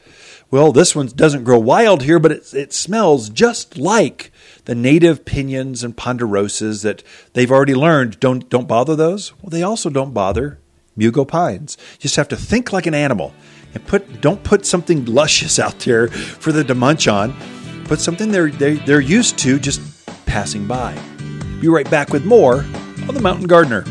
[0.51, 4.33] Well, this one doesn't grow wild here, but it, it smells just like
[4.65, 9.33] the native pinyons and ponderosas that they've already learned don't don't bother those.
[9.41, 10.59] Well, they also don't bother
[10.99, 11.79] mugo pines.
[11.93, 13.33] You just have to think like an animal
[13.73, 17.37] and put don't put something luscious out there for them to munch on.
[17.87, 19.81] Put something they're they're, they're used to just
[20.27, 20.99] passing by.
[21.61, 22.65] Be right back with more
[23.09, 23.83] on the Mountain Gardener.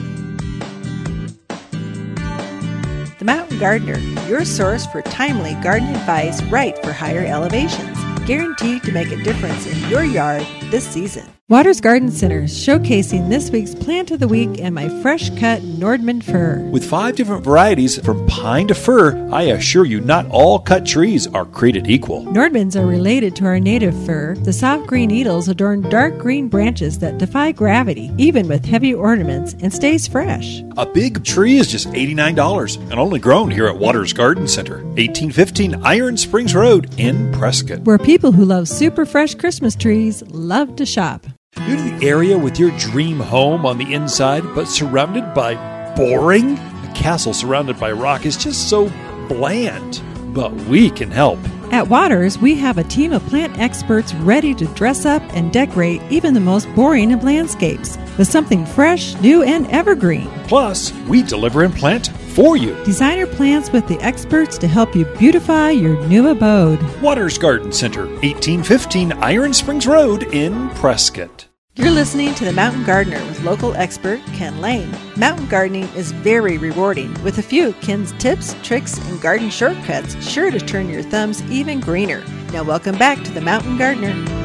[3.17, 8.91] The Mountain Gardener, your source for timely garden advice right for higher elevations guaranteed to
[8.91, 11.25] make a difference in your yard this season.
[11.47, 16.23] Watters Garden Center showcasing this week's plant of the week and my fresh cut Nordmann
[16.23, 16.67] fir.
[16.71, 21.27] With five different varieties from pine to fir, I assure you not all cut trees
[21.27, 22.25] are created equal.
[22.25, 24.34] Nordmanns are related to our native fir.
[24.38, 29.55] The soft green needles adorn dark green branches that defy gravity, even with heavy ornaments,
[29.62, 30.63] and stays fresh.
[30.77, 35.75] A big tree is just $89 and only grown here at Watters Garden Center, 1815
[35.84, 37.81] Iron Springs Road in Prescott.
[37.81, 41.27] Where people who love super fresh Christmas trees love to shop.
[41.60, 45.56] New to the area with your dream home on the inside, but surrounded by
[45.96, 46.58] boring?
[46.58, 48.91] A castle surrounded by rock is just so
[49.28, 50.02] bland.
[50.34, 51.39] But we can help.
[51.72, 56.02] At Watters, we have a team of plant experts ready to dress up and decorate
[56.12, 60.30] even the most boring of landscapes with something fresh, new, and evergreen.
[60.48, 62.76] Plus, we deliver and plant for you.
[62.84, 66.82] Designer plants with the experts to help you beautify your new abode.
[67.02, 71.48] Watters Garden Center, 1815 Iron Springs Road in Prescott.
[71.78, 74.95] You're listening to The Mountain Gardener with local expert Ken Lane.
[75.17, 80.15] Mountain gardening is very rewarding, with a few of Ken's tips, tricks, and garden shortcuts
[80.26, 82.24] sure to turn your thumbs even greener.
[82.54, 84.44] Now, welcome back to The Mountain Gardener.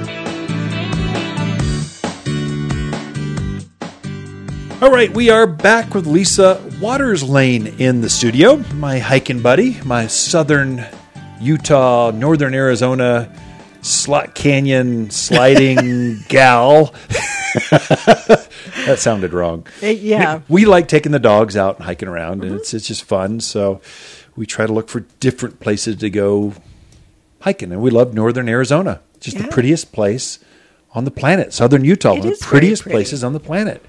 [4.83, 9.79] All right, we are back with Lisa Watters Lane in the studio, my hiking buddy,
[9.85, 10.87] my southern
[11.39, 13.31] Utah, northern Arizona
[13.83, 16.95] slot canyon sliding gal.
[17.71, 19.67] that sounded wrong.
[19.83, 20.37] Uh, yeah.
[20.49, 23.41] We, we, like taking the dogs out and hiking around, and it's it's just fun.
[23.41, 23.83] So
[24.35, 26.55] we try to look for different places to go
[27.41, 29.01] hiking, and we love northern Arizona.
[29.21, 29.43] Just Yeah.
[29.43, 30.39] the prettiest place
[30.95, 31.53] on the planet.
[31.53, 32.95] Southern Utah, It one of is the prettiest pretty.
[32.95, 33.85] places on the planet.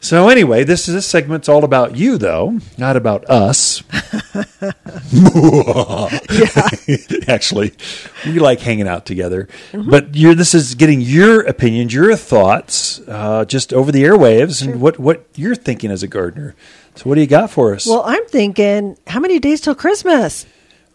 [0.00, 3.82] So anyway, this is this segment's all about you, though, not about us.
[7.28, 7.72] Actually,
[8.24, 9.48] we like hanging out together.
[9.72, 9.90] Mm-hmm.
[9.90, 14.80] But you're, this is getting your opinions, your thoughts, uh, just over the airwaves, and
[14.80, 16.54] what what you're thinking as a gardener.
[16.94, 17.86] So, what do you got for us?
[17.86, 20.46] Well, I'm thinking, how many days till Christmas?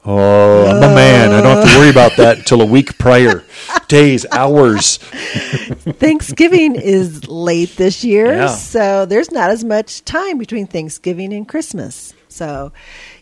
[0.05, 1.31] Oh, I'm a man.
[1.31, 2.23] I don't have to worry about uh.
[2.23, 3.43] that until a week prior.
[3.87, 4.97] Days, hours.
[4.97, 8.47] Thanksgiving is late this year, Yeah.
[8.47, 12.13] so there's not as much time between Thanksgiving and Christmas.
[12.33, 12.73] So,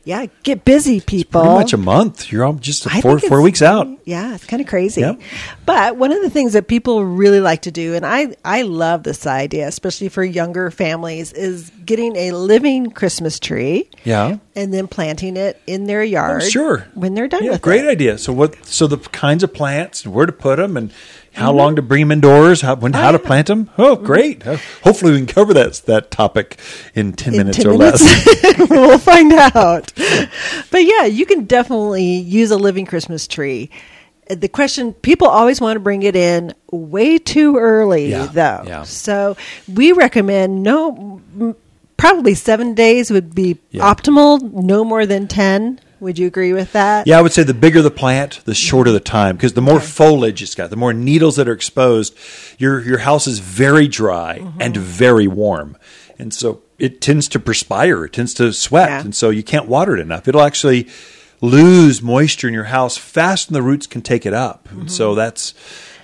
[0.04, 1.42] yeah, get busy, people.
[1.42, 2.32] Pretty much a month.
[2.32, 3.88] You're all just four four weeks out.
[4.06, 5.02] Yeah, it's kind of crazy.
[5.02, 5.22] Yep.
[5.66, 9.04] But one of the things that people really like to do, and I, I love
[9.04, 14.38] this idea, especially for younger families, is getting a living Christmas tree Yeah.
[14.56, 16.42] and then planting it in their oh, yard.
[16.44, 16.88] Oh, sure.
[16.94, 17.90] When they're done yeah, with great it.
[17.90, 18.18] idea.
[18.18, 18.66] So what?
[18.66, 20.92] So the kinds of plants and where to put them and
[21.34, 23.24] how long to bring them indoors, how when how to Mm-hmm.
[23.24, 23.28] yeah.
[23.28, 23.70] plant them.
[23.78, 24.46] Oh, great!
[24.46, 26.60] Uh, Hopefully, we can cover that that topic
[26.94, 28.02] in ten In minutes 10 or minutes.
[28.04, 28.58] less.
[28.70, 29.92] we'll find out.
[30.72, 33.70] But yeah, you can definitely use a living Christmas tree.
[34.30, 38.64] The question people always want to bring it in way too early, Yeah, though.
[38.66, 38.84] yeah.
[38.84, 39.36] So
[39.74, 41.22] we recommend no,
[41.98, 44.42] probably seven days would be optimal.
[44.54, 45.80] No more than ten.
[46.02, 47.08] Would you agree with that?
[47.08, 49.80] Yeah, I would say the bigger the plant, the shorter the time, because the more
[49.80, 52.14] foliage it's got, the more needles that are exposed,
[52.58, 54.62] your your house is very dry Mm-hmm.
[54.62, 55.78] and very warm,
[56.20, 59.02] and so it tends to perspire, it tends to sweat, Yeah.
[59.02, 60.28] and so you can't water it enough.
[60.28, 60.88] It'll actually
[61.42, 65.16] lose moisture in your house faster than the roots can take it up, and so
[65.16, 65.54] that's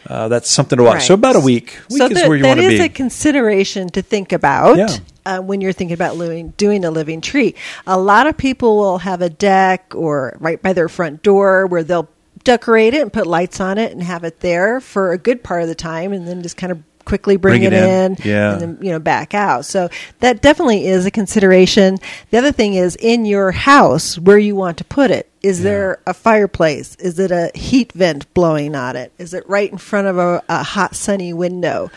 [0.08, 1.06] uh, that's something to watch.
[1.08, 1.20] So Mm-hmm.
[1.26, 2.86] About a week, week so is that- where you want to is be.
[2.86, 4.88] a consideration to think about Yeah.
[5.28, 7.54] Uh, when you're thinking about living, doing a living tree.
[7.86, 11.84] A lot of people will have a deck or right by their front door where
[11.84, 12.10] they'll
[12.44, 15.62] decorate it and put lights on it and have it there for a good part
[15.64, 18.12] of the time, and then just kind of quickly bring, Bring it it, in.
[18.14, 18.52] in, Yeah.
[18.54, 19.66] and then you know back out.
[19.66, 21.98] So that definitely is a consideration.
[22.32, 25.30] The other thing is in your house where you want to put it.
[25.42, 26.96] Is there a fireplace?
[26.96, 29.14] Is it a heat vent blowing on it?
[29.18, 31.90] Is it right in front of a, a hot sunny window?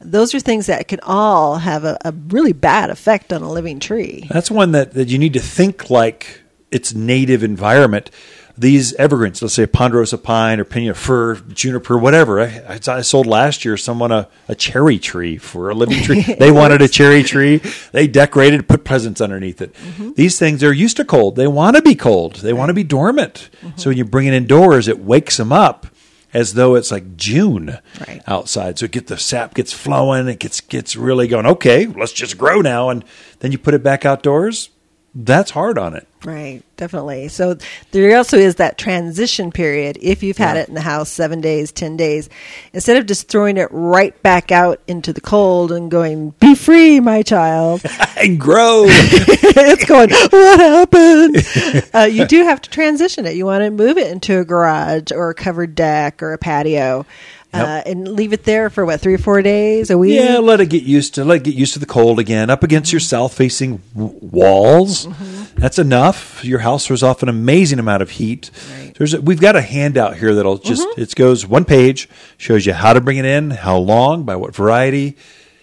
[0.00, 3.80] Those are things that can all have a, a really bad effect on a living
[3.80, 4.26] tree.
[4.30, 8.10] That's one that, that you need to think like its native environment.
[8.56, 12.40] These evergreens, let's say a ponderosa pine or pinyon fir, juniper, whatever.
[12.40, 16.22] I, I, I sold last year someone a, a cherry tree for a living tree.
[16.38, 17.60] They wanted a cherry tree.
[17.92, 19.74] They decorated, put presents underneath it.
[19.74, 20.12] Mm-hmm.
[20.14, 21.36] These things are used to cold.
[21.36, 22.36] They want to be cold.
[22.36, 23.48] They want to be dormant.
[23.60, 23.78] Mm-hmm.
[23.78, 25.86] So when you bring it indoors, it wakes them up
[26.34, 28.22] as though it's like June Right.
[28.26, 28.78] outside.
[28.78, 30.28] So get the sap gets flowing.
[30.28, 31.46] It gets gets really going.
[31.46, 32.90] Okay, let's just grow now.
[32.90, 33.04] And
[33.40, 34.70] then you put it back outdoors.
[35.14, 36.06] That's hard on it.
[36.24, 37.28] Right, definitely.
[37.28, 37.56] So
[37.92, 39.96] there also is that transition period.
[40.00, 40.62] If you've had Yeah.
[40.62, 42.28] it in the house seven days, 10 days,
[42.72, 46.98] instead of just throwing it right back out into the cold and going, be free,
[47.00, 47.82] my child,
[48.16, 48.84] and grow.
[48.88, 51.90] it's going, what happened?
[51.94, 53.34] uh, you do have to transition it.
[53.36, 57.06] You want to move it into a garage or a covered deck or a patio.
[57.50, 60.20] Uh, and leave it there for what three or four days a week.
[60.20, 62.50] yeah, let it get used to let it get used to the cold again.
[62.50, 63.06] Up against your mm-hmm.
[63.06, 65.58] south facing walls, mm-hmm.
[65.58, 66.44] that's enough.
[66.44, 68.50] Your house throws off an amazing amount of heat.
[68.78, 68.94] Right.
[68.98, 71.00] There's a, we've got a handout here that'll just mm-hmm.
[71.00, 74.54] it goes one page shows you how to bring it in, how long, by what
[74.54, 75.16] variety.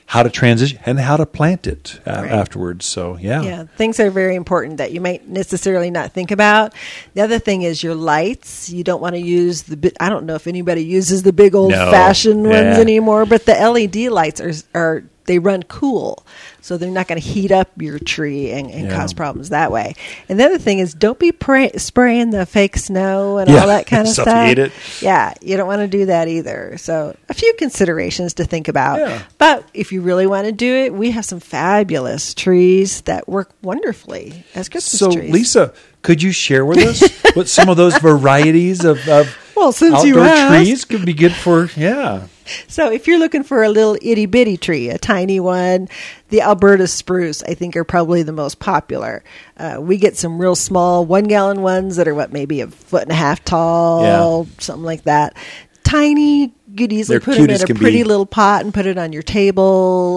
[0.07, 2.31] How to transition and how to plant it uh, Right.
[2.31, 2.85] afterwards.
[2.85, 6.73] So yeah, Yeah, things are very important that you might necessarily not think about.
[7.15, 8.69] The other thing is your lights.
[8.69, 9.77] You don't want to use the.
[9.77, 12.79] bi- I don't know if anybody uses the big old fashioned No, ones yeah.
[12.81, 16.25] anymore, but the LED lights are are they run cool,
[16.61, 18.95] so they're not going to heat up your tree and, and Yeah.
[18.95, 19.95] cause problems that way.
[20.29, 23.67] And the other thing is, don't be pray, spraying the fake snow and Yeah, all
[23.67, 25.01] that kind of stuff.
[25.01, 26.77] Yeah, you don't want to do that either.
[26.77, 28.99] So a few considerations to think about.
[28.99, 29.21] Yeah.
[29.37, 33.49] But if you really want to do it, we have some fabulous trees that work
[33.61, 35.31] wonderfully as Christmas So trees.
[35.31, 39.95] Lisa, could you share with us what some of those varieties of, of Well, since
[39.95, 40.63] outdoor you asked.
[40.65, 41.69] trees could be good for?
[41.75, 42.27] Yeah,
[42.67, 45.87] So if you're looking for a little itty bitty tree, a tiny one,
[46.29, 49.23] the Alberta spruce, I think, are probably the most popular.
[49.57, 53.03] Uh, we get some real small one gallon ones that are what maybe a foot
[53.03, 55.35] and a half tall, something like that.
[55.83, 58.03] Tiny, you could easily They're put them in a pretty be.
[58.03, 59.63] little pot and put it on your table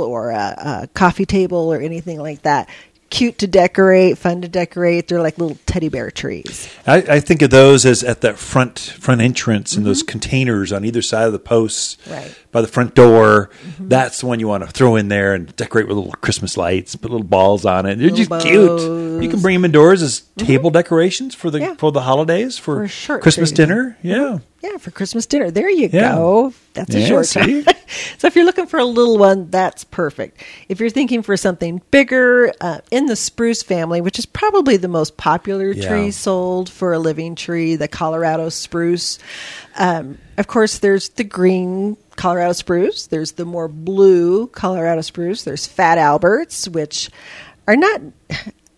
[0.08, 2.70] or a, a coffee table or anything like that.
[3.10, 5.08] Cute to decorate, fun to decorate.
[5.08, 6.68] They're like little teddy bear trees.
[6.86, 9.88] I, I think of those as at that front front entrance and Mm-hmm.
[9.88, 12.34] those containers on either side of the posts Right.
[12.50, 13.50] By the front door.
[13.62, 13.88] Mm-hmm.
[13.88, 16.96] That's the one you want to throw in there and decorate with little Christmas lights,
[16.96, 17.96] put little balls on it.
[17.96, 18.66] They're just Little cute.
[18.68, 18.82] bows.
[18.82, 19.22] Mm-hmm.
[19.22, 21.74] You can bring them indoors as table decorations for the Yeah.
[21.74, 23.98] for the holidays for, For Christmas dinner.
[24.02, 24.38] Yeah.
[24.62, 25.50] Yeah, for Christmas dinner.
[25.50, 26.14] There you Yeah.
[26.14, 26.52] go.
[26.74, 27.64] That's a Yeah, short time.
[28.18, 30.42] so if you're looking for a little one, that's perfect.
[30.68, 34.88] If you're thinking for something bigger, uh, in the spruce family, which is probably the
[34.88, 39.18] most popular tree sold for a living tree, the Colorado spruce.
[39.76, 43.06] Um, of course, there's the green Colorado spruce.
[43.06, 45.44] There's the more blue Colorado spruce.
[45.44, 47.10] There's Fat Alberts, which
[47.66, 48.02] are not.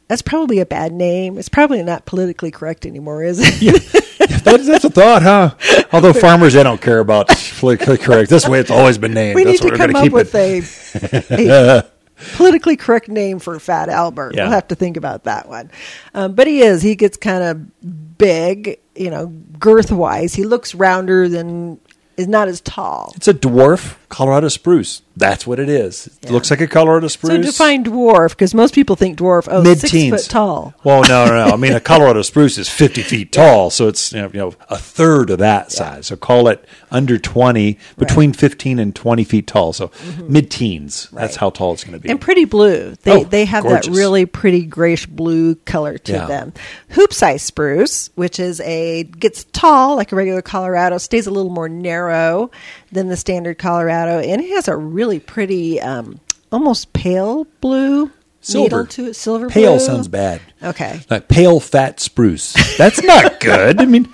[0.06, 1.38] That's probably a bad name.
[1.38, 3.82] It's probably not politically correct anymore, is it?
[4.44, 5.54] That's, that's a thought, huh?
[5.92, 7.28] Although farmers, they don't care about
[7.58, 8.30] politically correct.
[8.30, 9.36] This way it's always been named.
[9.36, 11.30] we That's need to come up with it.
[11.30, 11.84] a, a
[12.36, 14.34] politically correct name for Fat Albert.
[14.34, 14.44] Yeah.
[14.44, 15.70] We'll have to think about that one.
[16.14, 16.82] Um, but he is.
[16.82, 20.34] He gets kind of big, you know, girth wise.
[20.34, 21.78] He looks rounder than
[22.20, 23.12] is not as tall.
[23.16, 25.00] It's a dwarf Colorado spruce.
[25.16, 26.06] That's what it is.
[26.06, 26.32] It Yeah.
[26.32, 27.32] looks like a Colorado spruce.
[27.32, 30.74] So define dwarf because most people think dwarf oh mid six foot tall.
[30.84, 31.52] Well, no, no, no.
[31.52, 34.54] I mean, a Colorado spruce is fifty feet tall, so it's you know, you know
[34.68, 36.06] a third of that size.
[36.08, 39.72] So call it under twenty, between fifteen and twenty feet tall.
[39.72, 39.90] So
[40.22, 41.08] mid teens.
[41.12, 41.40] That's Mm-hmm.
[41.40, 42.08] How tall it's going to be.
[42.10, 42.94] and pretty blue.
[43.02, 43.86] They Oh, they have gorgeous.
[43.86, 46.26] that really pretty grayish blue color to Yeah.
[46.26, 46.52] them.
[46.92, 51.68] Hoopsii spruce, which is a gets tall like a regular Colorado, stays a little more
[51.68, 52.50] narrow
[52.92, 56.20] than the standard Colorado, and it has a really pretty, um,
[56.50, 58.86] almost pale blue Silver.
[58.86, 59.14] to it.
[59.14, 59.84] Silver Pale blue.
[59.86, 60.40] sounds bad.
[60.62, 61.00] Okay.
[61.10, 62.54] Like pale fat spruce.
[62.78, 63.80] That's not good.
[63.80, 64.08] I mean,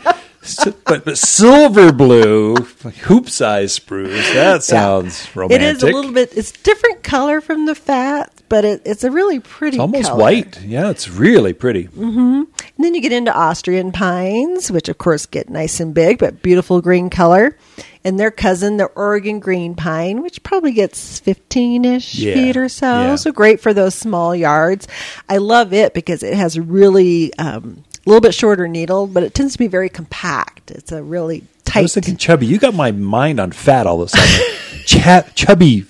[0.85, 4.33] but, but silver blue, Hoopsii spruce.
[4.35, 5.61] That sounds romantic.
[5.63, 6.37] It is a little bit.
[6.37, 9.77] It's different color from the fat, but it, it's a really pretty.
[9.77, 10.21] It's almost color.
[10.21, 10.63] white.
[10.63, 11.89] Yeah, it's really pretty.
[11.97, 12.47] And
[12.79, 16.81] then you get into Austrian pines, which of course get nice and big, but beautiful
[16.81, 17.57] green color.
[18.05, 22.69] And their cousin, the Oregon green pine, which probably gets 15 ish Yeah, feet or
[22.69, 22.87] so.
[22.87, 23.15] yeah.
[23.17, 24.87] So great for those small yards.
[25.29, 29.35] I love it because it has really, um, a little bit shorter needle, but it
[29.35, 30.71] tends to be very compact.
[30.71, 31.81] It's a really tight.
[31.81, 32.47] I was thinking chubby.
[32.47, 34.57] You got my mind on fat all of a sudden.
[34.87, 35.85] Cha- chubby.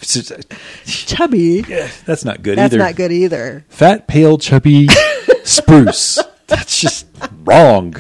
[0.86, 1.60] chubby.
[1.60, 2.78] That's not good That's either.
[2.78, 3.64] That's not good either.
[3.68, 4.88] Fat, pale, chubby
[5.44, 6.18] spruce.
[6.48, 7.06] That's just
[7.44, 7.96] wrong.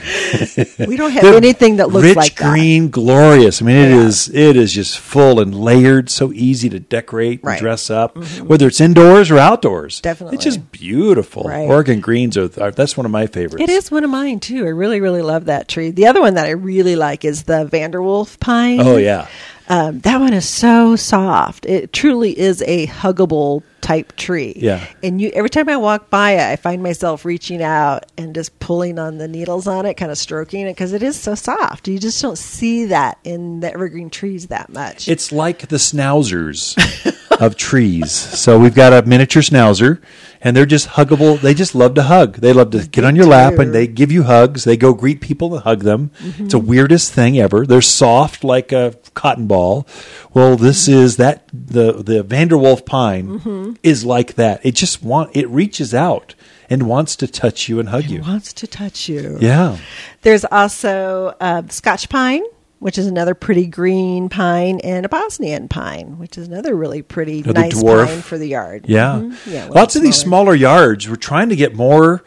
[0.78, 2.50] We don't have anything that looks rich like that.
[2.52, 3.60] green, glorious.
[3.60, 4.06] I mean, it Yeah.
[4.06, 4.28] is.
[4.28, 7.42] It is just full and layered, so easy to decorate Right.
[7.42, 7.48] Mm-hmm.
[7.56, 10.00] and dress up, whether it's indoors or outdoors.
[10.00, 10.36] Definitely.
[10.36, 11.42] it's just beautiful.
[11.44, 11.68] Right.
[11.68, 12.70] Oregon greens are, are.
[12.70, 13.62] That's one of my favorites.
[13.62, 14.64] It is one of mine too.
[14.64, 15.90] I really, really love that tree.
[15.90, 18.80] The other one that I really like is the Vanderwolf pine.
[18.80, 19.26] Oh yeah.
[19.68, 21.66] Um, that one is so soft.
[21.66, 24.52] It truly is a huggable type tree.
[24.56, 24.84] Yeah.
[25.02, 28.58] And you every time I walk by it, I find myself reaching out and just
[28.58, 31.86] pulling on the needles on it, kind of stroking it because it is so soft.
[31.88, 35.08] You just don't see that in the evergreen trees that much.
[35.08, 36.76] It's like the schnauzers
[37.40, 38.10] of trees.
[38.12, 40.00] So we've got a miniature schnauzer,
[40.40, 41.40] and they're just huggable.
[41.40, 42.36] They just love to hug.
[42.36, 44.64] They love to get on your lap, and they give you hugs.
[44.64, 46.10] They go greet people and hug them.
[46.20, 46.44] Mm-hmm.
[46.44, 47.66] It's the weirdest thing ever.
[47.66, 49.86] They're soft like a cotton ball.
[50.34, 53.72] Well, this is that the the Vanderwolf pine Mm-hmm.
[53.82, 54.64] is like that.
[54.64, 56.34] It just want it reaches out
[56.68, 58.20] and wants to touch you and hug you.
[58.22, 59.38] wants to touch you.
[59.40, 59.78] Yeah.
[60.22, 62.42] There's also uh, Scotch pine,
[62.78, 67.42] which is another pretty green pine, and a Bosnian pine, which is another really pretty
[67.42, 68.06] the nice dwarf.
[68.06, 68.84] pine for the yard.
[68.88, 69.20] Yeah.
[69.22, 69.36] Mhm.
[69.46, 70.52] yeah Lots of these smaller.
[70.52, 72.22] smaller yards, we're trying to get more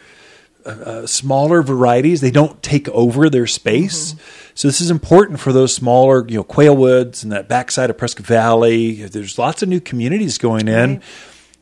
[0.66, 2.22] uh, smaller varieties.
[2.22, 4.14] They don't take over their space.
[4.54, 7.98] So this is important for those smaller, you know, quail woods and that backside of
[7.98, 9.04] Prescott Valley.
[9.06, 11.02] There's lots of new communities going in Right.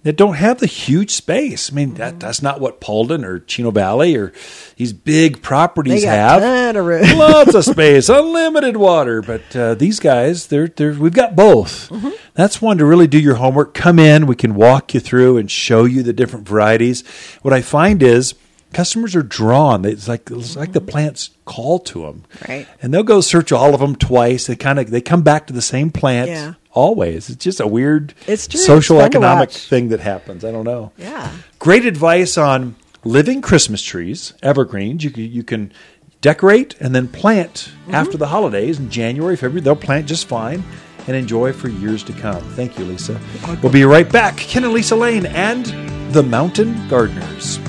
[0.07, 1.69] That don't have the huge space.
[1.69, 4.31] I mean, that, that's not what Paulden or Chino Valley or
[4.77, 6.41] these big properties have.
[6.41, 7.17] of.
[7.17, 9.21] Lots of space, unlimited water.
[9.21, 11.89] But uh, these guys, they're, they're we've got both.
[11.89, 12.11] Mm-hmm.
[12.35, 13.73] That's one to really do your homework.
[13.73, 17.05] Come in, we can walk you through and show you the different varieties.
[17.41, 18.33] What I find is
[18.73, 19.85] customers are drawn.
[19.85, 22.67] It's like it's like the plants call to them, Right.
[22.81, 24.47] And they'll go search all of them twice.
[24.47, 26.53] They kind of they come back to the same plants Yeah.
[26.71, 27.29] always.
[27.29, 28.59] It's just a weird It's true.
[28.59, 30.43] social It's economic thing that happens.
[30.45, 30.91] I don't know.
[30.97, 31.31] Yeah.
[31.59, 35.03] Great advice on living Christmas trees, evergreens.
[35.03, 35.71] You can, you can
[36.21, 37.95] decorate and then plant Mm-hmm.
[37.95, 39.61] after the holidays in January, February.
[39.61, 40.63] They'll plant just fine
[41.07, 42.41] and enjoy for years to come.
[42.55, 43.17] Thank you, Lisa.
[43.63, 44.35] We'll be right back.
[44.35, 45.65] Ken and Lisa Lane and
[46.13, 47.59] the Mountain Gardeners.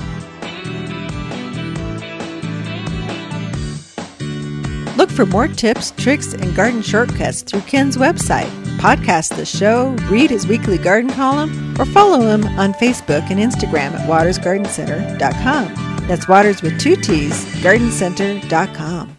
[5.09, 8.49] Look for more tips, tricks, and garden shortcuts through Ken's website.
[8.77, 13.93] Podcast the show, read his weekly garden column, or follow him on Facebook and Instagram
[13.93, 16.07] at wattersgardencenter.com.
[16.07, 19.17] That's Watters with two T's, gardencenter.com.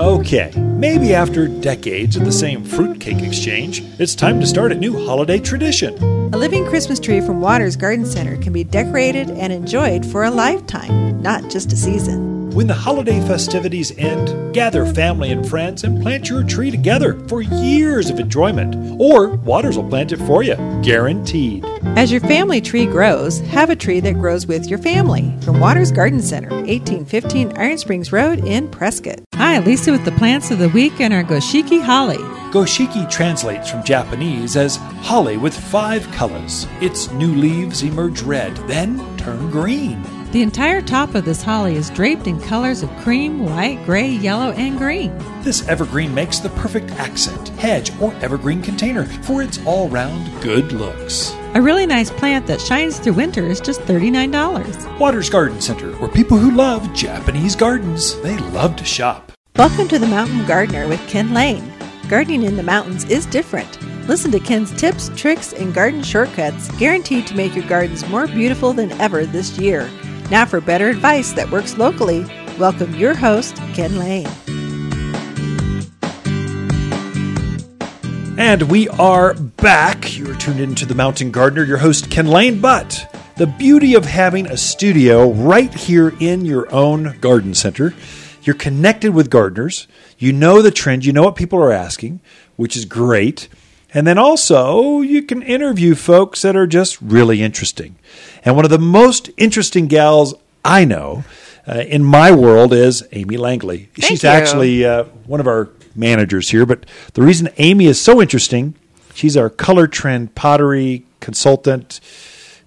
[0.00, 5.06] Okay, maybe after decades of the same fruitcake exchange, it's time to start a new
[5.06, 5.94] holiday tradition.
[6.34, 10.30] A living Christmas tree from Watters Garden Center can be decorated and enjoyed for a
[10.30, 12.37] lifetime, not just a season.
[12.52, 17.42] When the holiday festivities end, gather family and friends and plant your tree together for
[17.42, 18.74] years of enjoyment.
[19.00, 21.64] Or Watters will plant it for you, guaranteed.
[21.96, 25.32] As your family tree grows, have a tree that grows with your family.
[25.42, 29.20] From Watters Garden Center, 1815 Iron Springs Road in Prescott.
[29.34, 32.18] Hi, Lisa with the plants of the week and our Goshiki holly.
[32.50, 36.66] Goshiki translates from Japanese as holly with five colors.
[36.80, 40.02] Its new leaves emerge red, then turn green.
[40.30, 44.50] The entire top of this holly is draped in colors of cream, white, gray, yellow,
[44.50, 45.10] and green.
[45.40, 50.72] This evergreen makes the perfect accent, hedge, or evergreen container for its all round good
[50.72, 51.32] looks.
[51.54, 54.98] A really nice plant that shines through winter is just $39.
[54.98, 59.32] Watters Garden Center, where people who love Japanese gardens, they love to shop.
[59.56, 61.72] Welcome to the Mountain Gardener with Ken Lane.
[62.06, 63.82] Gardening in the mountains is different.
[64.06, 68.74] Listen to Ken's tips, tricks, and garden shortcuts guaranteed to make your gardens more beautiful
[68.74, 69.88] than ever this year.
[70.30, 72.22] Now, for better advice that works locally,
[72.58, 74.28] welcome your host, Ken Lane.
[78.38, 80.18] And we are back.
[80.18, 82.60] You're tuned into the Mountain Gardener, your host, Ken Lane.
[82.60, 87.94] But the beauty of having a studio right here in your own garden center,
[88.42, 89.88] you're connected with gardeners.
[90.18, 92.20] You know the trend, you know what people are asking,
[92.56, 93.48] which is great.
[93.98, 97.96] And then also, you can interview folks that are just really interesting.
[98.44, 100.34] And one of the most interesting gals
[100.64, 101.24] I know
[101.66, 103.88] uh, in my world is Amy Langley.
[103.98, 104.28] She's you.
[104.28, 106.64] actually uh, one of our managers here.
[106.64, 108.76] But the reason Amy is so interesting,
[109.14, 111.98] she's our color trend pottery consultant.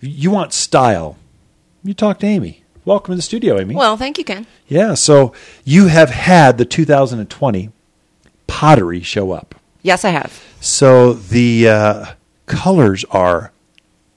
[0.01, 1.17] You want style,
[1.81, 2.65] you talk to Amy.
[2.83, 3.73] Welcome to the studio, Amy.
[3.73, 4.47] Well, thank you, Ken.
[4.67, 5.31] yeah, so
[5.63, 7.71] you have had the 2020
[8.47, 9.55] pottery show up.
[9.81, 10.43] Yes, I have.
[10.59, 12.05] So the uh,
[12.45, 13.51] colors are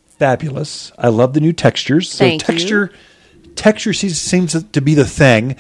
[0.06, 0.92] fabulous.
[0.98, 2.10] I love the new textures.
[2.10, 2.46] So Thank you.
[2.46, 2.92] texture
[3.56, 5.56] texture seems, seems to be the thing.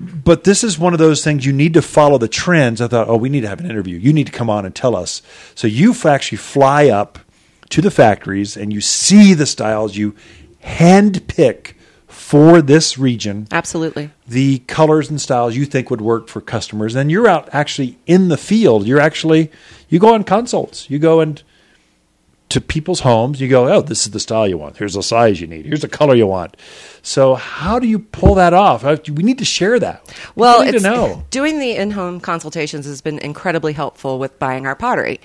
[0.00, 2.80] But this is one of those things you need to follow the trends.
[2.80, 3.98] I thought, oh, we need to have an interview.
[3.98, 5.22] You need to come on and tell us.
[5.54, 7.18] So you actually fly up
[7.70, 9.96] to the factories and you see the styles.
[9.96, 10.14] You
[10.60, 11.76] hand pick
[12.28, 14.10] for this region Absolutely.
[14.26, 16.92] the colors and styles you think would work for customers.
[16.92, 18.86] Then you're out actually in the field.
[18.86, 19.50] You're actually
[19.88, 20.90] you go on consults.
[20.90, 21.42] You go and
[22.50, 23.40] to people's homes.
[23.40, 24.76] You go, oh, this is the style you want.
[24.76, 25.64] Here's the size you need.
[25.64, 26.58] Here's the color you want.
[27.00, 28.84] So how do you pull that off?
[28.84, 30.14] Uh, we need to share that.
[30.34, 31.24] Well, need it's, to know.
[31.30, 35.18] doing the in-home consultations has been incredibly helpful with buying our pottery.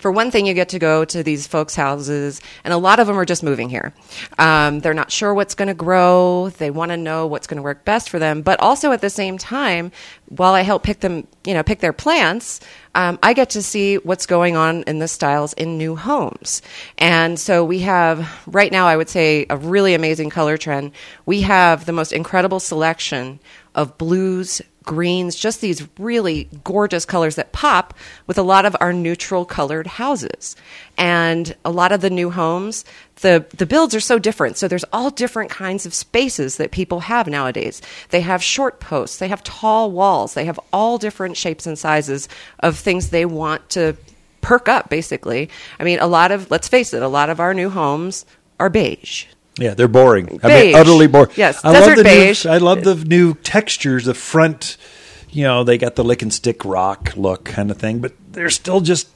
[0.00, 3.06] For one thing, you get to go to these folks' houses, and a lot of
[3.06, 3.92] them are just moving here.
[4.38, 6.48] Um, they're not sure what's going to grow.
[6.58, 8.42] They want to know what's going to work best for them.
[8.42, 9.92] But also at the same time,
[10.28, 12.60] while I help pick them, you know, pick their plants,
[12.94, 16.62] um, I get to see what's going on in the styles in new homes.
[16.98, 20.92] And so we have right now, I would say, a really amazing color trend.
[21.26, 23.38] We have the most incredible selection
[23.74, 27.94] of blues, greens, just these really gorgeous colors that pop
[28.26, 30.56] with a lot of our neutral colored houses.
[30.96, 32.84] And a lot of the new homes,
[33.16, 34.56] the, the builds are so different.
[34.56, 37.82] So there's all different kinds of spaces that people have nowadays.
[38.10, 42.28] They have short posts, they have tall walls, they have all different shapes and sizes
[42.60, 43.96] of things they want to
[44.40, 45.50] perk up, basically.
[45.78, 48.24] I mean, a lot of, let's face it, a lot of our new homes
[48.58, 49.26] are beige.
[49.58, 50.40] Yeah, they're boring.
[50.42, 50.64] I Beige.
[50.66, 51.30] mean, utterly boring.
[51.36, 52.44] Yes, I desert love the beige.
[52.44, 54.04] New, I love the new textures.
[54.04, 54.76] The front,
[55.30, 58.48] you know, they got the lick and stick rock look kind of thing, but they're
[58.50, 59.08] still just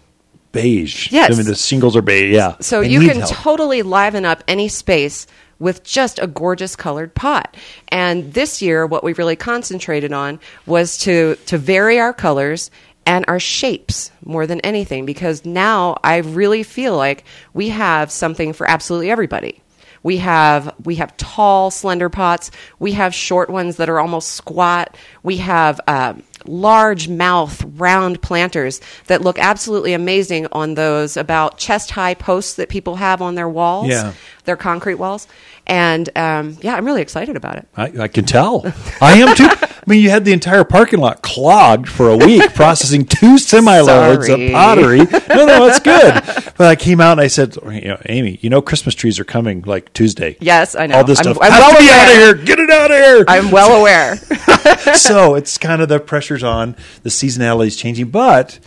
[0.53, 1.11] beige.
[1.13, 1.33] Yes.
[1.33, 2.35] I mean the singles are beige.
[2.35, 3.31] Yeah, So They you can help.
[3.33, 5.27] totally liven up any space
[5.59, 7.57] with just a gorgeous colored pot.
[7.89, 12.71] And this year, what we really concentrated on was to to vary our colors
[13.07, 18.53] and our shapes more than anything because now I really feel like we have something
[18.53, 19.61] for absolutely everybody.
[20.05, 22.53] We have we have tall, slender pots.
[22.79, 24.97] We have short ones that are almost squat.
[25.25, 31.91] We have um, large mouth, round planters that look absolutely amazing on those about chest
[31.91, 33.89] high posts that people have on their walls.
[33.89, 34.13] Yeah.
[34.45, 35.27] their concrete walls.
[35.67, 37.67] And um, yeah, I'm really excited about it.
[37.75, 38.63] I, I can tell.
[39.01, 39.49] I am too.
[39.87, 43.81] I mean, you had the entire parking lot clogged for a week processing two semi
[43.81, 44.99] loads of pottery.
[44.99, 46.23] No, no, it's good.
[46.57, 49.25] But I came out and I said, you know, Amy, you know, Christmas trees are
[49.25, 50.37] coming like Tuesday.
[50.41, 50.99] Yes, I know.
[50.99, 52.37] All this I'm- stuff I'm well be out of aware.
[52.37, 52.45] here.
[52.45, 53.25] Get it out of here.
[53.27, 54.17] I'm well aware.
[54.97, 56.77] so it's kind of the pressure's on.
[57.03, 58.59] The seasonality is changing, but.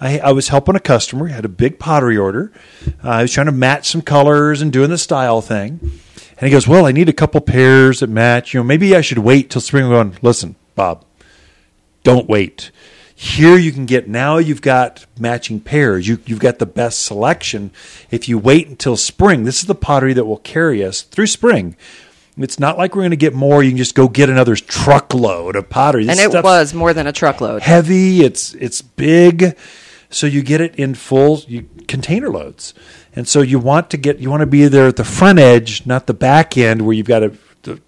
[0.00, 1.28] I, I was helping a customer.
[1.28, 2.52] He had a big pottery order.
[3.02, 5.78] Uh, I was trying to match some colors and doing the style thing.
[6.38, 8.54] And he goes, "Well, I need a couple pairs that match.
[8.54, 11.04] You know, maybe I should wait till spring." I'm going, listen, Bob,
[12.02, 12.70] don't wait.
[13.16, 14.38] Here you can get now.
[14.38, 16.08] You've got matching pairs.
[16.08, 17.70] You, you've got the best selection.
[18.10, 21.76] If you wait until spring, this is the pottery that will carry us through spring.
[22.36, 23.62] It's not like we're going to get more.
[23.62, 26.06] You can just go get another truckload of pottery.
[26.06, 27.62] This and it was more than a truckload.
[27.62, 28.22] heavy.
[28.22, 29.56] It's it's big,
[30.14, 32.74] so you get it in full you, container loads,
[33.14, 35.86] and so you want to get you want to be there at the front edge,
[35.86, 37.36] not the back end where you've got to.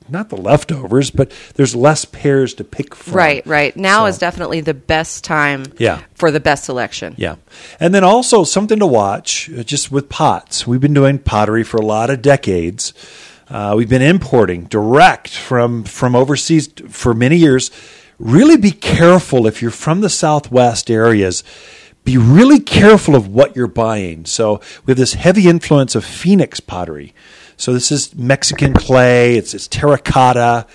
[0.08, 3.12] Not the leftovers, but there's less pairs to pick from.
[3.12, 3.76] Right, right.
[3.76, 6.00] Now So- is definitely the best time Yeah.
[6.14, 7.12] for the best selection.
[7.18, 7.34] Yeah.
[7.78, 10.66] And then also something to watch uh, just with pots.
[10.66, 12.94] We've been doing pottery for a lot of decades.
[13.50, 17.70] Uh, we've been importing direct from, from overseas for many years.
[18.18, 21.44] Really be careful if you're from the Southwest areas.
[22.06, 24.24] Be really careful of what you're buying.
[24.24, 27.12] So we have this heavy influence of Phoenix pottery.
[27.56, 29.36] So this is Mexican clay.
[29.36, 30.66] It's, it's terracotta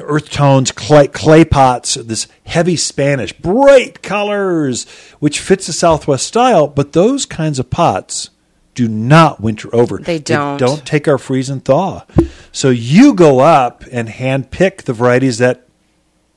[0.00, 6.66] earth tones, clay, clay pots, this heavy Spanish, bright colors, which fits the Southwest style.
[6.66, 8.30] But those kinds of pots
[8.74, 9.98] do not winter over.
[9.98, 10.58] They don't.
[10.58, 12.04] don't take our freeze and thaw.
[12.52, 15.66] So you go up and hand pick the varieties that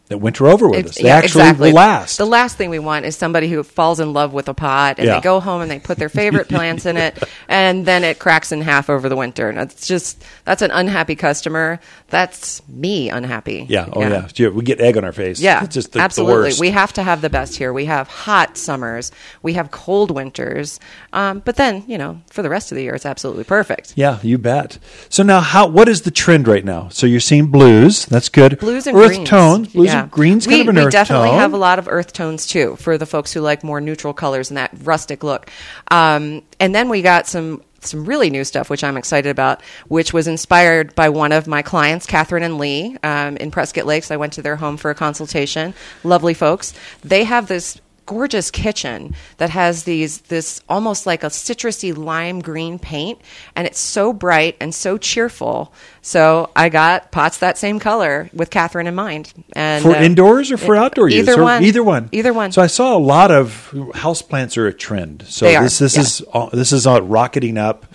[0.08, 0.95] that winter over with Ex- us.
[0.97, 1.70] They yeah, actually exactly.
[1.70, 2.18] will last.
[2.20, 5.08] The last thing we want is somebody who falls in love with a pot and
[5.08, 5.16] Yeah.
[5.16, 8.51] they go home and they put their favorite plants in it and then it cracks
[8.51, 9.49] in half over the winter.
[9.49, 11.80] And it's just that's an unhappy customer.
[12.10, 13.66] That's me unhappy.
[13.68, 13.89] yeah.
[13.91, 14.28] Oh yeah.
[14.36, 15.39] Yeah, We get egg on our face.
[15.39, 16.49] Yeah, It's just the, the absolutely.
[16.49, 16.60] worst.
[16.60, 17.74] we have to have the best here.
[17.74, 20.80] We have hot summers, we have cold winters,
[21.14, 23.93] um, but then you know, for the rest of the year, it's absolutely perfect.
[23.95, 24.78] Yeah, you bet.
[25.10, 25.68] So now, how?
[25.68, 26.89] What is the trend right now?
[26.89, 28.06] So you're seeing blues.
[28.06, 28.60] That's good.
[28.60, 29.30] Blues and earth greens.
[29.30, 29.68] tones.
[29.74, 30.08] Blues Yeah.
[30.08, 30.46] greens.
[30.46, 31.39] Kind we, of an we earth definitely tone.
[31.39, 34.50] have a lot of earth tones too for the folks who like more neutral colors
[34.50, 35.50] and that rustic look.
[35.91, 40.12] Um, and then we got some some really new stuff, which I'm excited about, which
[40.12, 44.10] was inspired by one of my clients, Catherine and Lee, um, in Prescott Lakes.
[44.10, 45.74] I went to their home for a consultation.
[46.04, 46.74] Lovely folks.
[47.04, 52.78] They have this gorgeous kitchen that has these this almost like a citrusy lime green
[52.78, 53.20] paint
[53.56, 58.49] and it's so bright and so cheerful so i got pots that same color with
[58.49, 61.28] catherine in mind and for uh, indoors or for outdoor use?
[61.28, 62.10] either Or one Either one.
[62.12, 65.24] either one So I saw a lot of house plants are a trend.
[65.28, 66.01] So They are, this this yeah.
[66.01, 67.86] is uh, this is uh, rocketing up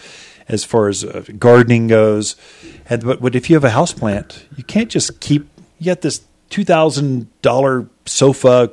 [0.49, 2.37] as far as uh, gardening goes.
[2.89, 5.49] And but, but if you have a house plant you can't just keep.
[5.79, 6.21] You got this
[6.51, 8.71] two thousand dollar sofa,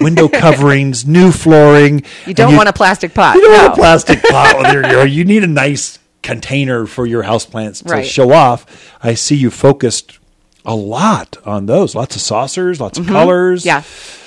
[0.00, 2.02] window coverings, new flooring.
[2.26, 3.58] you don't and want a plastic pot You don't no.
[3.62, 5.06] want a plastic pot with your, your.
[5.06, 8.06] You need a nice container for your houseplants to Right.
[8.06, 8.94] show off.
[9.02, 10.18] I see you focused
[10.70, 11.94] a lot on those.
[11.94, 13.64] Lots of saucers, lots of colors.
[13.64, 13.68] Mm-hmm.
[13.68, 13.82] Yeah.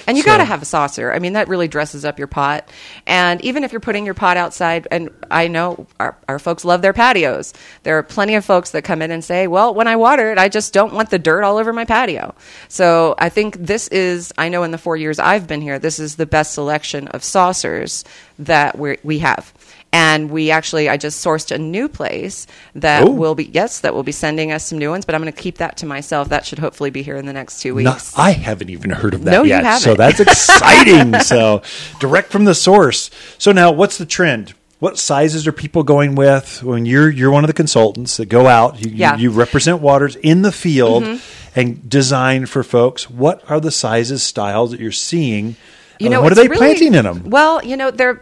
[0.05, 1.13] And you So- got to have a saucer.
[1.13, 2.67] I mean, that really dresses up your pot.
[3.07, 6.81] And even if you're putting your pot outside, and I know our, our folks love
[6.81, 9.95] their patios, there are plenty of folks that come in and say, well, when I
[9.95, 12.35] water it, I just don't want the dirt all over my patio.
[12.67, 15.99] So I think this is, I know in the four years I've been here, this
[15.99, 18.03] is the best selection of saucers
[18.39, 19.53] that we we have.
[19.93, 23.11] And we actually, I just sourced a new place that Oh.
[23.11, 25.39] will be, yes, that will be sending us some new ones, but I'm going to
[25.39, 26.29] keep that to myself.
[26.29, 28.11] That should hopefully be here in the next two weeks.
[28.17, 29.77] I haven't even heard of that No, yet.
[29.79, 31.19] So that's exciting.
[31.21, 31.61] so
[31.99, 33.11] direct from the source.
[33.37, 34.55] So now what's the trend?
[34.79, 38.47] What sizes are people going with when you're you're one of the consultants that go
[38.47, 38.81] out?
[38.83, 39.11] You, you- Yeah.
[39.11, 39.21] Mm-hmm.
[39.21, 41.21] you, represent watters in the field
[41.55, 43.09] and design for folks.
[43.09, 45.55] What are the sizes, styles that you're seeing?
[45.99, 47.29] you know what are they really- planting in them?
[47.29, 48.19] well you know they're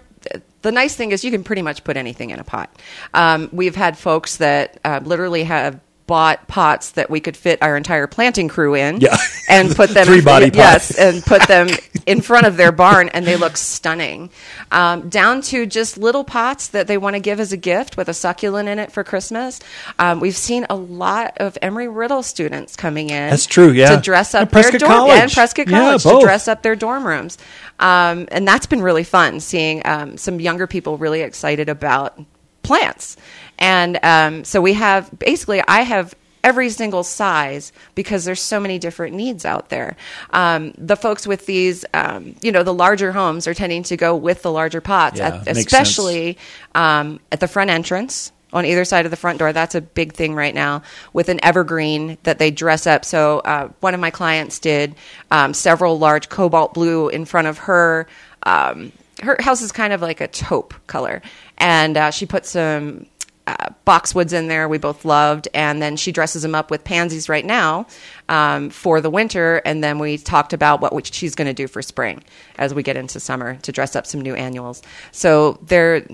[0.62, 2.70] the nice thing is you can pretty much put anything in a pot.
[3.14, 5.80] Um, we've had folks that uh, literally have
[6.12, 9.16] bought pots that we could fit our entire planting crew in Yeah.
[9.50, 11.00] and put them Three body yes pots.
[11.00, 11.70] and put them
[12.06, 14.30] in front of their barn and they look stunning
[14.72, 18.10] um, down to just little pots that they want to give as a gift with
[18.10, 19.62] a succulent in it for christmas
[20.00, 23.96] um, we've seen a lot of Embry-Riddle students coming in That's true, yeah.
[23.96, 25.20] to dress up And their Prescott dorm College.
[25.22, 27.38] and prescott Yeah, college to dress up their dorm rooms
[27.80, 32.20] um, and that's been really fun seeing um, some younger people really excited about
[32.64, 33.18] plants
[33.62, 38.80] and um, so we have basically i have every single size because there's so many
[38.80, 39.96] different needs out there
[40.32, 44.16] um, the folks with these um, you know the larger homes are tending to go
[44.16, 46.38] with the larger pots Yeah, at- especially
[46.76, 49.54] um, at the front entrance on either side of the front door.
[49.54, 50.82] That's a big thing right now
[51.14, 53.06] with an evergreen that they dress up.
[53.06, 54.96] So uh, one of my clients did
[55.32, 58.08] um, several large cobalt blue in front of her.
[58.44, 58.92] Um,
[59.22, 61.22] her house is kind of like a taupe color,
[61.60, 63.06] and uh, she put some
[63.48, 67.28] uh, boxwoods in there we both loved and then she dresses them up with pansies
[67.28, 67.86] right now
[68.30, 71.82] um, for the winter and then we talked about what she's going to do for
[71.82, 72.24] spring
[72.58, 74.82] as we get into summer to dress up some new annuals
[75.12, 76.06] so there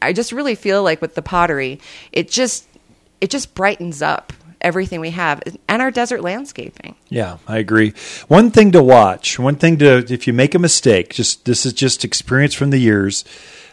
[0.00, 1.78] i just really feel like with the pottery
[2.12, 2.66] it just
[3.20, 7.92] it just brightens up everything we have and our desert landscaping Yeah, I agree.
[8.28, 11.72] One thing to watch, one thing to, if you make a mistake, just this is
[11.72, 13.24] just experience from the years.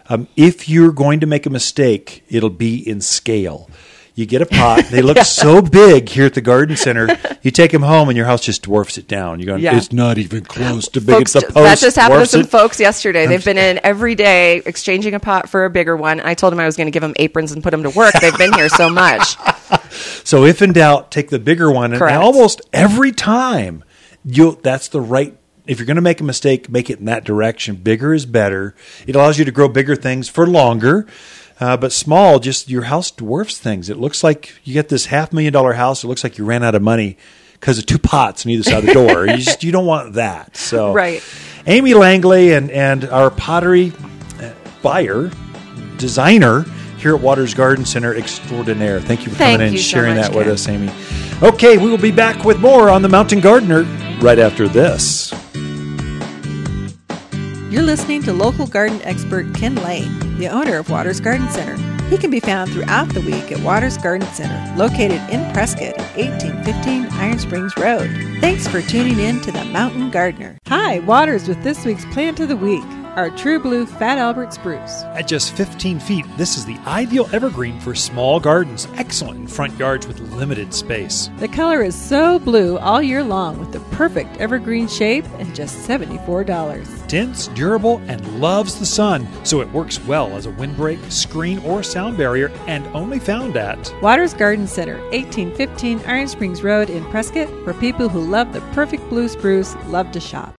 [0.10, 3.70] Um, if you're going to make a mistake, it'll be in scale.
[4.16, 7.08] You get a pot; they look so big here at the garden center.
[7.43, 9.39] You take them home, and your house just dwarfs it down.
[9.39, 9.78] You're going, Yeah.
[9.78, 11.18] it's not even close to big.
[11.18, 11.55] folks, It's a post.
[11.55, 12.49] that just happened to some it.
[12.49, 13.28] folks yesterday.
[13.28, 16.20] They've been in every day exchanging a pot for a bigger one.
[16.22, 18.14] I told them I was going to give them aprons and put them to work.
[18.20, 19.36] They've been here so much.
[20.24, 22.14] So if in doubt, take the bigger one, and, Correct.
[22.16, 23.84] and almost every time,
[24.26, 25.36] you that's the right.
[25.68, 27.76] If you're going to make a mistake, make it in that direction.
[27.76, 28.74] Bigger is better.
[29.05, 31.05] It allows you to grow bigger things for longer.
[31.59, 33.89] Uh, but small, just your house dwarfs things.
[33.89, 36.03] It looks like you get this half million dollar house.
[36.03, 37.18] It looks like you ran out of money
[37.53, 39.26] because of two pots on either side of the door.
[39.26, 40.55] you just you don't want that.
[40.55, 41.24] So Right.
[41.65, 43.91] Amy Langley and and our pottery
[44.39, 44.51] uh,
[44.84, 45.32] buyer
[45.97, 46.65] designer
[46.98, 49.00] here at Watters Garden Center extraordinaire.
[49.00, 50.91] Thank you for Thank coming in and you so sharing much, that with us, Amy.
[51.41, 53.84] Okay, we will be back with more on the Mountain Gardener
[54.20, 55.32] right after this.
[57.70, 61.76] You're listening to local garden expert Ken Lane, the owner of Watters Garden Center.
[62.08, 66.18] He can be found throughout the week at Watters Garden Center, located in Prescott at
[66.18, 68.10] 1815 Iron Springs Road.
[68.39, 70.58] Thanks for tuning in to the Mountain Gardener.
[70.68, 72.86] Hi, Watters with this week's plant of the week,
[73.18, 75.01] our True Blue Fat Albert spruce.
[75.15, 79.78] At just 15 feet, this is the ideal evergreen for small gardens, excellent in front
[79.80, 81.32] yards with limited space.
[81.39, 85.89] The color is so blue all year long with the perfect evergreen shape and just
[85.89, 87.07] $74.
[87.07, 91.82] Dense, durable, and loves the sun, so it works well as a windbreak, screen, or
[91.82, 97.49] sound barrier, and only found at Watters Garden Center, 1815 Iron Springs Road in Prescott,
[97.63, 100.57] for people who love the perfect blue spruce, love to shop.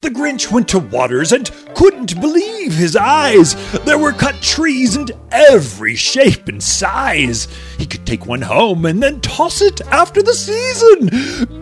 [0.00, 3.56] The Grinch went to Watters and couldn't believe his eyes.
[3.80, 7.48] There were cut trees in every shape and size.
[7.78, 11.08] He could take one home and then toss it after the season.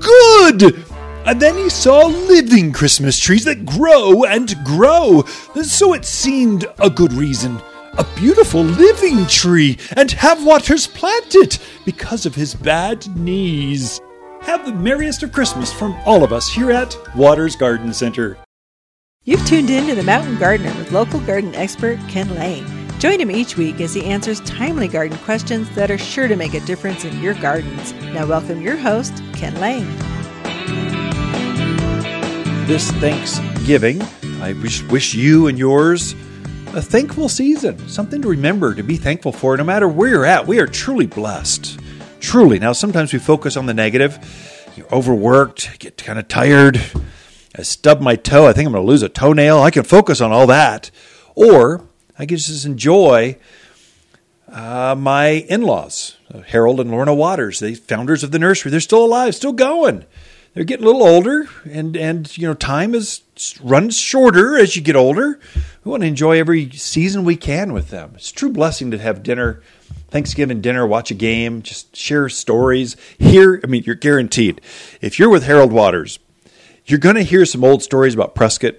[0.00, 0.84] Good!
[1.24, 5.22] And then he saw living Christmas trees that grow and grow.
[5.62, 7.58] So it seemed a good reason.
[7.96, 13.98] A beautiful living tree, and have Watters plant it because of his bad knees.
[14.46, 18.38] Have the merriest of Christmas from all of us here at Watters Garden Center.
[19.24, 22.64] You've tuned in to the Mountain Gardener with local garden expert Ken Lane.
[23.00, 26.54] Join him each week as he answers timely garden questions that are sure to make
[26.54, 27.92] a difference in your gardens.
[28.14, 29.90] Now, welcome your host, Ken Lane.
[32.68, 34.00] This Thanksgiving,
[34.40, 36.12] I wish, wish you and yours
[36.72, 40.46] a thankful season, something to remember, to be thankful for, no matter where you're at.
[40.46, 41.80] We are truly blessed.
[42.26, 42.58] Truly.
[42.58, 44.18] Now, sometimes we focus on the negative.
[44.74, 46.82] You're overworked, get kind of tired.
[47.56, 48.48] I stubbed my toe.
[48.48, 49.62] I think I'm going to lose a toenail.
[49.62, 50.90] I can focus on all that.
[51.36, 51.84] Or
[52.18, 53.36] I can just enjoy
[54.48, 56.16] uh, my in laws,
[56.48, 58.72] Harold and Lorna Watters, the founders of the nursery.
[58.72, 60.04] They're still alive, still going.
[60.52, 63.20] They're getting a little older, and, and you know, time is
[63.62, 65.38] runs shorter as you get older.
[65.84, 68.14] We want to enjoy every season we can with them.
[68.16, 69.62] It's a true blessing to have dinner,
[70.08, 72.96] Thanksgiving dinner, watch a game, just share stories.
[73.18, 74.60] Here, I mean, you're guaranteed.
[75.00, 76.18] If you're with Harold Watters,
[76.84, 78.76] you're going to hear some old stories about Prescott,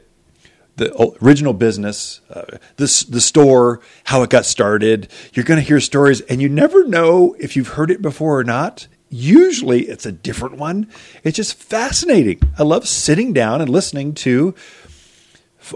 [0.77, 5.09] the original business, uh, the the store, how it got started.
[5.33, 8.43] You're going to hear stories, and you never know if you've heard it before or
[8.43, 8.87] not.
[9.09, 10.87] Usually, it's a different one.
[11.23, 12.39] It's just fascinating.
[12.57, 14.53] I love sitting down and listening to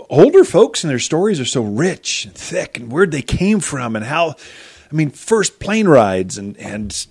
[0.10, 3.98] older folks and their stories are so rich and thick, and where they came from,
[3.98, 4.36] and how.
[4.92, 7.08] I mean, first plane rides, and and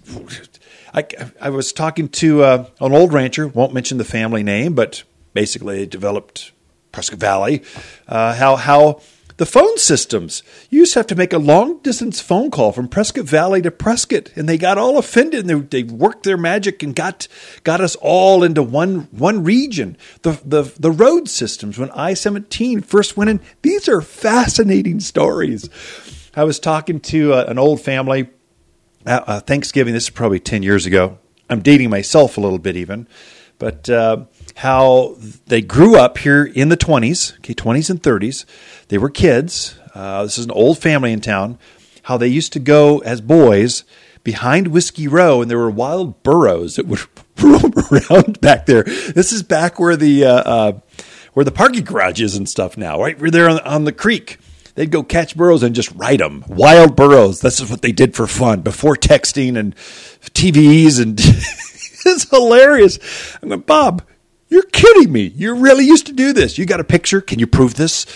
[0.92, 1.06] I,
[1.40, 3.48] I was talking to uh, an old rancher.
[3.48, 5.02] Won't mention the family name, but
[5.32, 6.52] basically developed
[6.92, 7.62] Prescott Valley.
[8.06, 9.00] Uh, how how
[9.40, 10.42] the phone systems.
[10.68, 13.70] You used to have to make a long distance phone call from Prescott Valley to
[13.70, 15.48] Prescott, and they got all offended.
[15.48, 17.26] And they, they worked their magic and got
[17.64, 19.96] got us all into one one region.
[20.20, 23.40] The the the road systems when I seventeen first went in.
[23.62, 25.70] These are fascinating stories.
[26.40, 28.30] I was talking to uh, an old family
[29.04, 29.92] at uh, Thanksgiving.
[29.92, 31.18] This is probably ten years ago.
[31.50, 33.06] I'm dating myself a little bit even,
[33.58, 33.90] but.
[33.90, 34.24] Uh,
[34.56, 35.16] how
[35.46, 38.44] they grew up here in the 20s, okay, 20s and 30s.
[38.88, 39.78] They were kids.
[39.94, 41.58] Uh, this is an old family in town.
[42.02, 43.84] How they used to go as boys
[44.22, 47.00] behind Whiskey Row, and there were wild burros that would
[47.40, 48.82] roam around back there.
[48.82, 50.80] This is back where the uh, uh,
[51.32, 53.18] where the parking garage is and stuff now, right?
[53.18, 54.38] We're there on, on the creek.
[54.74, 56.44] They'd go catch burros and just ride them.
[56.48, 57.40] Wild burros.
[57.40, 61.20] This is what they did for fun before texting and TVs and.
[62.06, 62.98] it's hilarious.
[63.42, 64.02] I'm going, Bob,
[64.48, 65.32] you're kidding me.
[65.34, 66.58] You really used to do this.
[66.58, 67.20] You got a picture?
[67.20, 68.06] Can you prove this?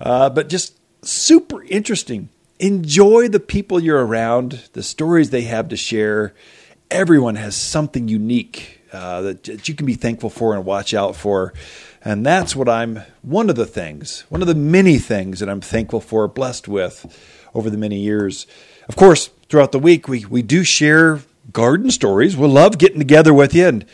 [0.00, 2.28] Uh, but just super interesting.
[2.58, 6.34] Enjoy the people you're around, the stories they have to share.
[6.90, 11.14] Everyone has something unique uh, that, that you can be thankful for and watch out
[11.14, 11.52] for.
[12.08, 15.60] And that's what I'm, one of the things, one of the many things that I'm
[15.60, 17.04] thankful for, blessed with
[17.54, 18.46] over the many years.
[18.88, 21.20] Of course, throughout the week, we, we do share
[21.52, 22.34] garden stories.
[22.34, 23.84] We love getting together with you and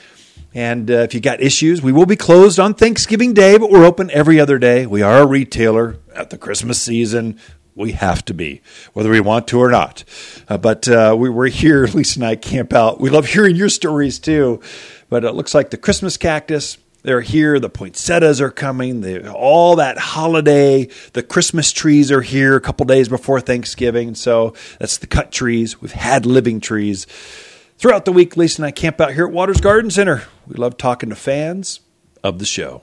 [0.54, 3.84] and uh, if you got issues, we will be closed on Thanksgiving Day, but we're
[3.84, 4.86] open every other day.
[4.86, 7.40] We are a retailer at the Christmas season.
[7.74, 8.62] We have to be,
[8.92, 10.04] whether we want to or not.
[10.48, 13.00] Uh, but uh, we, we're here, Lisa and I camp out.
[13.00, 14.60] We love hearing your stories too.
[15.08, 17.60] But it looks like the Christmas cactus, they're here.
[17.60, 19.02] The poinsettias are coming.
[19.02, 20.88] The, all that holiday.
[21.12, 24.14] The Christmas trees are here a couple days before Thanksgiving.
[24.14, 25.80] So that's the cut trees.
[25.80, 27.06] We've had living trees.
[27.76, 30.24] Throughout the week, Lisa and I camp out here at Watters Garden Center.
[30.46, 31.80] We love talking to fans
[32.22, 32.82] of the show.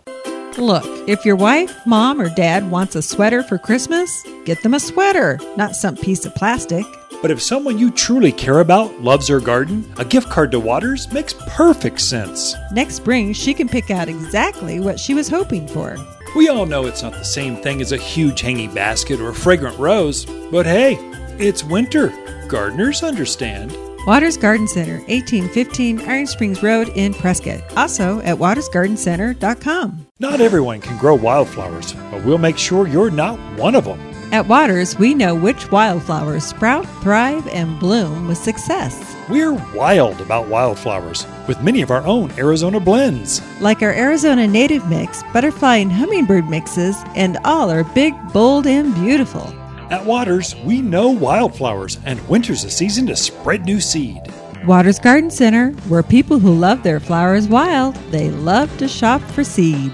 [0.57, 4.79] Look, if your wife, mom, or dad wants a sweater for Christmas, get them a
[4.79, 6.85] sweater, not some piece of plastic.
[7.21, 11.11] But if someone you truly care about loves her garden, a gift card to Watters
[11.13, 12.53] makes perfect sense.
[12.73, 15.95] Next spring, she can pick out exactly what she was hoping for.
[16.35, 19.35] We all know it's not the same thing as a huge hanging basket or a
[19.35, 20.97] fragrant rose, but hey,
[21.39, 22.09] it's winter.
[22.47, 23.75] Gardeners understand.
[24.05, 27.61] Watters Garden Center, 1815 Iron Springs Road in Prescott.
[27.77, 30.07] Also at wattersgardencenter.com.
[30.21, 33.99] Not everyone can grow wildflowers, but we'll make sure you're not one of them.
[34.31, 39.15] At Watters, we know which wildflowers sprout, thrive, and bloom with success.
[39.27, 43.41] We're wild about wildflowers with many of our own Arizona blends.
[43.61, 48.93] Like our Arizona Native Mix, Butterfly and Hummingbird mixes, and all are big, bold, and
[48.93, 49.51] beautiful.
[49.89, 54.21] At Watters, we know wildflowers, and winter's a season to spread new seed.
[54.65, 59.43] Watters Garden Center, where people who love their flowers wild, they love to shop for
[59.43, 59.91] seed.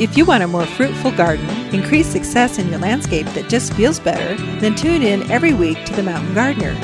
[0.00, 4.00] If you want a more fruitful garden, increase success in your landscape that just feels
[4.00, 6.74] better, then tune in every week to The Mountain Gardener.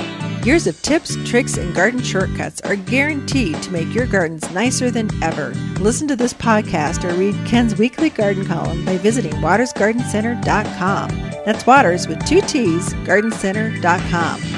[0.45, 5.11] Years of tips, tricks, and garden shortcuts are guaranteed to make your gardens nicer than
[5.23, 5.51] ever.
[5.81, 11.09] Listen to this podcast or read Ken's weekly garden column by visiting wattersgardencenter.com.
[11.45, 14.58] That's Watters with two T's, gardencenter.com.